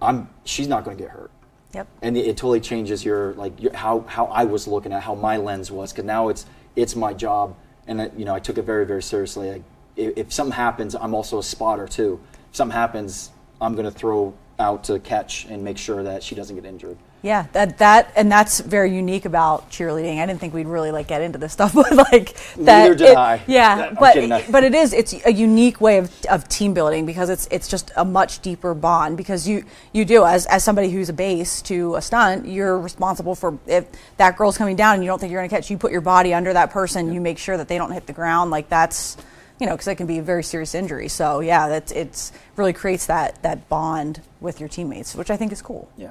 I'm, 0.00 0.28
she's 0.44 0.68
not 0.68 0.84
going 0.84 0.96
to 0.96 1.02
get 1.02 1.10
hurt. 1.10 1.30
Yep. 1.74 1.88
and 2.00 2.16
it, 2.16 2.20
it 2.20 2.36
totally 2.36 2.60
changes 2.60 3.04
your 3.04 3.34
like 3.34 3.60
your, 3.60 3.74
how 3.76 4.00
how 4.02 4.26
I 4.26 4.44
was 4.44 4.66
looking 4.66 4.92
at 4.92 5.02
how 5.02 5.14
my 5.14 5.36
lens 5.36 5.70
was 5.70 5.92
because 5.92 6.06
now 6.06 6.28
it's 6.28 6.46
it's 6.74 6.94
my 6.96 7.12
job 7.12 7.54
and 7.86 8.00
it, 8.00 8.14
you 8.16 8.24
know 8.24 8.34
I 8.34 8.38
took 8.38 8.56
it 8.56 8.62
very 8.62 8.86
very 8.86 9.02
seriously. 9.02 9.50
Like 9.50 9.62
if, 9.96 10.16
if 10.16 10.32
something 10.32 10.54
happens, 10.54 10.94
I'm 10.94 11.14
also 11.14 11.38
a 11.38 11.42
spotter 11.42 11.88
too. 11.88 12.20
If 12.50 12.56
something 12.56 12.74
happens, 12.74 13.30
I'm 13.60 13.74
going 13.74 13.84
to 13.84 13.90
throw 13.90 14.32
out 14.58 14.84
to 14.84 14.98
catch 14.98 15.44
and 15.46 15.62
make 15.62 15.78
sure 15.78 16.02
that 16.02 16.22
she 16.22 16.34
doesn't 16.34 16.56
get 16.56 16.64
injured. 16.64 16.96
Yeah, 17.22 17.46
that 17.52 17.78
that 17.78 18.12
and 18.14 18.30
that's 18.30 18.60
very 18.60 18.94
unique 18.94 19.24
about 19.24 19.68
cheerleading. 19.70 20.22
I 20.22 20.26
didn't 20.26 20.38
think 20.38 20.54
we'd 20.54 20.68
really 20.68 20.92
like 20.92 21.08
get 21.08 21.22
into 21.22 21.38
this 21.38 21.52
stuff, 21.52 21.74
but 21.74 21.92
like 21.92 22.34
that. 22.34 22.58
Neither 22.58 22.94
did 22.94 23.08
it- 23.10 23.16
I. 23.16 23.42
Yeah, 23.46 23.88
I'm 23.90 23.94
but 23.96 24.50
but 24.50 24.64
it 24.64 24.74
is 24.74 24.92
it's 24.92 25.14
a 25.24 25.32
unique 25.32 25.80
way 25.80 25.98
of, 25.98 26.10
of 26.30 26.48
team 26.48 26.72
building 26.72 27.04
because 27.04 27.28
it's 27.28 27.48
it's 27.50 27.68
just 27.68 27.90
a 27.96 28.04
much 28.04 28.40
deeper 28.42 28.74
bond 28.74 29.16
because 29.16 29.48
you 29.48 29.64
you 29.92 30.04
do 30.04 30.24
as 30.24 30.46
as 30.46 30.62
somebody 30.62 30.90
who's 30.90 31.08
a 31.08 31.12
base 31.14 31.62
to 31.62 31.96
a 31.96 32.02
stunt, 32.02 32.46
you're 32.46 32.78
responsible 32.78 33.34
for 33.34 33.58
if 33.66 33.86
that 34.18 34.36
girl's 34.36 34.56
coming 34.56 34.76
down 34.76 34.94
and 34.94 35.02
you 35.02 35.08
don't 35.08 35.18
think 35.18 35.32
you're 35.32 35.40
going 35.40 35.50
to 35.50 35.54
catch, 35.56 35.70
you 35.70 35.78
put 35.78 35.90
your 35.92 36.00
body 36.02 36.32
under 36.32 36.52
that 36.52 36.70
person, 36.70 37.12
you 37.12 37.20
make 37.20 37.38
sure 37.38 37.56
that 37.56 37.66
they 37.66 37.78
don't 37.78 37.90
hit 37.90 38.06
the 38.06 38.12
ground. 38.12 38.50
Like 38.50 38.68
that's 38.68 39.16
you 39.58 39.66
know 39.66 39.72
because 39.72 39.86
that 39.86 39.96
can 39.96 40.06
be 40.06 40.18
a 40.18 40.22
very 40.22 40.42
serious 40.44 40.74
injury. 40.74 41.08
So 41.08 41.40
yeah, 41.40 41.68
that's 41.68 41.92
it's 41.92 42.32
really 42.56 42.72
creates 42.72 43.06
that 43.06 43.42
that 43.42 43.68
bond 43.68 44.20
with 44.40 44.60
your 44.60 44.68
teammates, 44.68 45.14
which 45.14 45.30
I 45.30 45.36
think 45.36 45.52
is 45.52 45.62
cool 45.62 45.88
Yeah. 45.96 46.10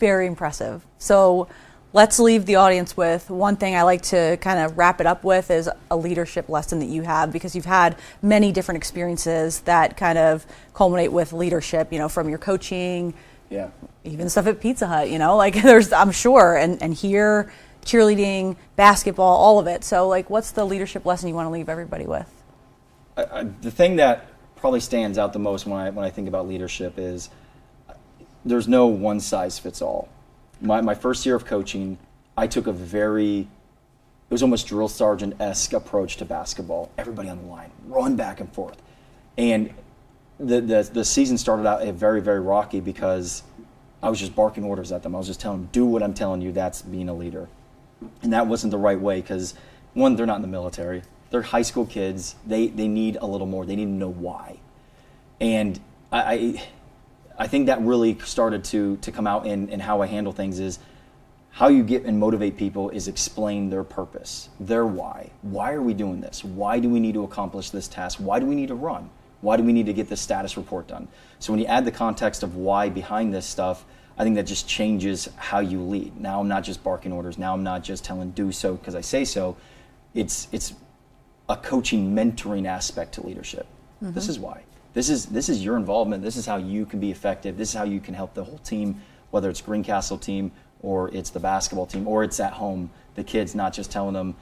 very 0.00 0.26
impressive. 0.26 0.84
So 0.98 1.48
let's 1.92 2.18
leave 2.18 2.44
the 2.46 2.56
audience 2.56 2.96
with 2.96 3.30
one 3.30 3.56
thing 3.56 3.76
I 3.76 3.82
like 3.82 4.02
to 4.02 4.36
kind 4.40 4.58
of 4.58 4.76
wrap 4.76 5.00
it 5.00 5.06
up 5.06 5.22
with 5.24 5.50
is 5.50 5.70
a 5.90 5.96
leadership 5.96 6.48
lesson 6.48 6.80
that 6.80 6.86
you 6.88 7.02
have 7.02 7.32
because 7.32 7.54
you've 7.54 7.64
had 7.64 7.96
many 8.20 8.50
different 8.52 8.76
experiences 8.78 9.60
that 9.60 9.96
kind 9.96 10.18
of 10.18 10.44
culminate 10.74 11.12
with 11.12 11.32
leadership, 11.32 11.92
you 11.92 11.98
know, 12.00 12.08
from 12.08 12.28
your 12.28 12.38
coaching, 12.38 13.14
Yeah. 13.48 13.68
even 14.02 14.28
stuff 14.28 14.46
at 14.48 14.60
Pizza 14.60 14.88
Hut, 14.88 15.08
you 15.08 15.18
know, 15.20 15.36
like 15.44 15.54
there's, 15.62 15.92
I'm 15.92 16.10
sure, 16.10 16.56
and, 16.56 16.82
and 16.82 16.92
here, 16.92 17.52
cheerleading, 17.84 18.56
basketball, 18.76 19.36
all 19.36 19.58
of 19.60 19.66
it. 19.68 19.84
So, 19.84 20.08
like, 20.08 20.28
what's 20.30 20.50
the 20.50 20.64
leadership 20.64 21.06
lesson 21.06 21.28
you 21.28 21.34
want 21.34 21.46
to 21.46 21.50
leave 21.50 21.68
everybody 21.68 22.06
with? 22.06 22.28
I, 23.16 23.22
I, 23.22 23.42
the 23.44 23.70
thing 23.70 23.96
that 23.96 24.26
probably 24.56 24.80
stands 24.80 25.18
out 25.18 25.32
the 25.32 25.38
most 25.38 25.66
when 25.66 25.78
I 25.78 25.90
when 25.90 26.04
I 26.04 26.10
think 26.10 26.28
about 26.28 26.48
leadership 26.48 26.94
is 26.98 27.30
there's 28.44 28.68
no 28.68 28.86
one 28.86 29.20
size 29.20 29.58
fits 29.58 29.82
all. 29.82 30.08
My 30.60 30.80
my 30.80 30.94
first 30.94 31.26
year 31.26 31.34
of 31.34 31.44
coaching, 31.44 31.98
I 32.36 32.46
took 32.46 32.66
a 32.66 32.72
very 32.72 33.40
it 33.40 34.30
was 34.30 34.42
almost 34.42 34.66
drill 34.66 34.88
sergeant 34.88 35.40
esque 35.40 35.72
approach 35.72 36.16
to 36.16 36.24
basketball. 36.24 36.90
Everybody 36.96 37.28
on 37.28 37.38
the 37.42 37.46
line, 37.46 37.70
run 37.86 38.16
back 38.16 38.40
and 38.40 38.52
forth, 38.52 38.80
and 39.36 39.72
the, 40.38 40.60
the 40.60 40.90
the 40.92 41.04
season 41.04 41.38
started 41.38 41.66
out 41.66 41.84
very 41.94 42.20
very 42.20 42.40
rocky 42.40 42.80
because 42.80 43.42
I 44.02 44.10
was 44.10 44.18
just 44.18 44.34
barking 44.34 44.64
orders 44.64 44.92
at 44.92 45.02
them. 45.02 45.14
I 45.14 45.18
was 45.18 45.26
just 45.26 45.40
telling 45.40 45.62
them, 45.62 45.68
do 45.72 45.86
what 45.86 46.02
I'm 46.02 46.14
telling 46.14 46.40
you. 46.42 46.52
That's 46.52 46.82
being 46.82 47.08
a 47.08 47.14
leader, 47.14 47.48
and 48.22 48.32
that 48.32 48.46
wasn't 48.46 48.70
the 48.70 48.78
right 48.78 49.00
way 49.00 49.20
because 49.20 49.54
one, 49.92 50.16
they're 50.16 50.26
not 50.26 50.36
in 50.36 50.42
the 50.42 50.48
military. 50.48 51.02
They're 51.34 51.42
high 51.42 51.62
school 51.62 51.84
kids. 51.84 52.36
They 52.46 52.68
they 52.68 52.86
need 52.86 53.16
a 53.20 53.26
little 53.26 53.48
more. 53.48 53.66
They 53.66 53.74
need 53.74 53.86
to 53.86 53.90
know 53.90 54.12
why, 54.12 54.60
and 55.40 55.80
I. 56.12 56.20
I 56.22 56.62
I 57.36 57.48
think 57.48 57.66
that 57.66 57.80
really 57.82 58.16
started 58.20 58.62
to 58.66 58.96
to 58.98 59.10
come 59.10 59.26
out 59.26 59.44
in, 59.44 59.68
in 59.68 59.80
how 59.80 60.00
I 60.02 60.06
handle 60.06 60.32
things 60.32 60.60
is 60.60 60.78
how 61.50 61.68
you 61.68 61.82
get 61.82 62.04
and 62.04 62.18
motivate 62.18 62.56
people 62.56 62.90
is 62.90 63.08
explain 63.08 63.70
their 63.70 63.84
purpose, 63.84 64.48
their 64.60 64.86
why. 64.86 65.30
Why 65.42 65.72
are 65.72 65.82
we 65.82 65.94
doing 65.94 66.20
this? 66.20 66.44
Why 66.44 66.78
do 66.80 66.88
we 66.88 67.00
need 67.00 67.14
to 67.14 67.24
accomplish 67.24 67.70
this 67.70 67.88
task? 67.88 68.18
Why 68.18 68.40
do 68.40 68.46
we 68.46 68.54
need 68.54 68.68
to 68.68 68.74
run? 68.74 69.10
Why 69.40 69.56
do 69.56 69.62
we 69.62 69.72
need 69.72 69.86
to 69.86 69.92
get 69.92 70.08
this 70.08 70.20
status 70.20 70.56
report 70.56 70.88
done? 70.88 71.06
So 71.38 71.52
when 71.52 71.60
you 71.60 71.66
add 71.66 71.84
the 71.84 71.92
context 71.92 72.42
of 72.42 72.56
why 72.56 72.88
behind 72.88 73.34
this 73.34 73.46
stuff, 73.46 73.84
I 74.16 74.24
think 74.24 74.36
that 74.36 74.46
just 74.46 74.68
changes 74.68 75.28
how 75.36 75.60
you 75.60 75.80
lead. 75.82 76.20
Now 76.20 76.40
I'm 76.40 76.48
not 76.48 76.64
just 76.64 76.82
barking 76.82 77.12
orders. 77.12 77.36
Now 77.36 77.52
I'm 77.52 77.64
not 77.64 77.82
just 77.82 78.04
telling 78.04 78.30
do 78.30 78.52
so 78.52 78.74
because 78.74 78.94
I 78.94 79.00
say 79.00 79.24
so. 79.24 79.56
It's 80.14 80.48
it's 80.52 80.74
a 81.48 81.56
coaching 81.56 82.14
mentoring 82.14 82.66
aspect 82.66 83.14
to 83.14 83.26
leadership. 83.26 83.66
Mm-hmm. 84.02 84.14
This 84.14 84.28
is 84.28 84.38
why. 84.38 84.62
This 84.94 85.10
is 85.10 85.26
this 85.26 85.48
is 85.48 85.64
your 85.64 85.76
involvement. 85.76 86.22
This 86.22 86.36
is 86.36 86.46
how 86.46 86.56
you 86.56 86.86
can 86.86 87.00
be 87.00 87.10
effective. 87.10 87.56
This 87.56 87.70
is 87.70 87.74
how 87.74 87.84
you 87.84 88.00
can 88.00 88.14
help 88.14 88.34
the 88.34 88.44
whole 88.44 88.58
team, 88.58 89.02
whether 89.30 89.50
it's 89.50 89.60
Greencastle 89.60 90.18
team 90.18 90.52
or 90.82 91.12
it's 91.14 91.30
the 91.30 91.40
basketball 91.40 91.86
team 91.86 92.06
or 92.06 92.22
it's 92.22 92.38
at 92.40 92.52
home. 92.52 92.90
The 93.16 93.24
kids, 93.24 93.54
not 93.54 93.72
just 93.72 93.90
telling 93.90 94.14
them, 94.14 94.36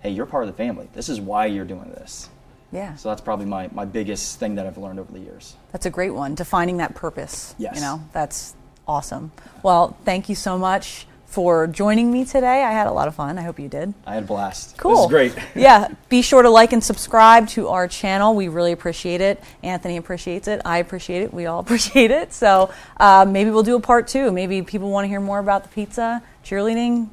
"Hey, 0.00 0.10
you're 0.10 0.26
part 0.26 0.44
of 0.44 0.50
the 0.50 0.56
family. 0.56 0.88
This 0.92 1.08
is 1.08 1.20
why 1.20 1.46
you're 1.46 1.64
doing 1.64 1.90
this." 1.90 2.28
Yeah. 2.72 2.94
So 2.96 3.08
that's 3.08 3.22
probably 3.22 3.46
my, 3.46 3.70
my 3.72 3.86
biggest 3.86 4.38
thing 4.38 4.56
that 4.56 4.66
I've 4.66 4.76
learned 4.76 5.00
over 5.00 5.10
the 5.10 5.20
years. 5.20 5.56
That's 5.72 5.86
a 5.86 5.90
great 5.90 6.10
one. 6.10 6.34
Defining 6.34 6.76
that 6.78 6.94
purpose. 6.94 7.54
Yes. 7.56 7.76
You 7.76 7.80
know, 7.80 8.02
that's 8.12 8.54
awesome. 8.86 9.32
Well, 9.62 9.96
thank 10.04 10.28
you 10.28 10.34
so 10.34 10.58
much 10.58 11.06
for 11.28 11.66
joining 11.66 12.10
me 12.10 12.24
today. 12.24 12.64
I 12.64 12.72
had 12.72 12.86
a 12.86 12.92
lot 12.92 13.06
of 13.06 13.14
fun. 13.14 13.38
I 13.38 13.42
hope 13.42 13.60
you 13.60 13.68
did. 13.68 13.92
I 14.06 14.14
had 14.14 14.22
a 14.24 14.26
blast. 14.26 14.78
Cool. 14.78 14.92
This 14.92 15.00
is 15.26 15.34
great. 15.34 15.44
yeah. 15.54 15.88
Be 16.08 16.22
sure 16.22 16.42
to 16.42 16.48
like 16.48 16.72
and 16.72 16.82
subscribe 16.82 17.48
to 17.48 17.68
our 17.68 17.86
channel. 17.86 18.34
We 18.34 18.48
really 18.48 18.72
appreciate 18.72 19.20
it. 19.20 19.42
Anthony 19.62 19.98
appreciates 19.98 20.48
it. 20.48 20.62
I 20.64 20.78
appreciate 20.78 21.22
it. 21.22 21.32
We 21.32 21.46
all 21.46 21.60
appreciate 21.66 22.10
it. 22.10 22.32
So 22.32 22.72
uh, 22.96 23.26
maybe 23.28 23.50
we'll 23.50 23.62
do 23.62 23.76
a 23.76 23.80
part 23.80 24.08
two. 24.08 24.32
Maybe 24.32 24.62
people 24.62 24.90
want 24.90 25.04
to 25.04 25.08
hear 25.08 25.20
more 25.20 25.38
about 25.38 25.64
the 25.64 25.68
pizza, 25.68 26.22
cheerleading, 26.44 27.08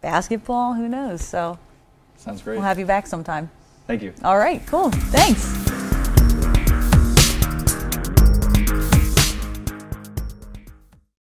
basketball. 0.00 0.74
Who 0.74 0.88
knows? 0.88 1.22
So 1.24 1.58
Sounds 2.16 2.42
great. 2.42 2.56
we'll 2.56 2.64
have 2.64 2.78
you 2.78 2.86
back 2.86 3.06
sometime. 3.06 3.50
Thank 3.86 4.02
you. 4.02 4.12
All 4.24 4.36
right. 4.36 4.64
Cool. 4.66 4.90
Thanks. 4.90 5.79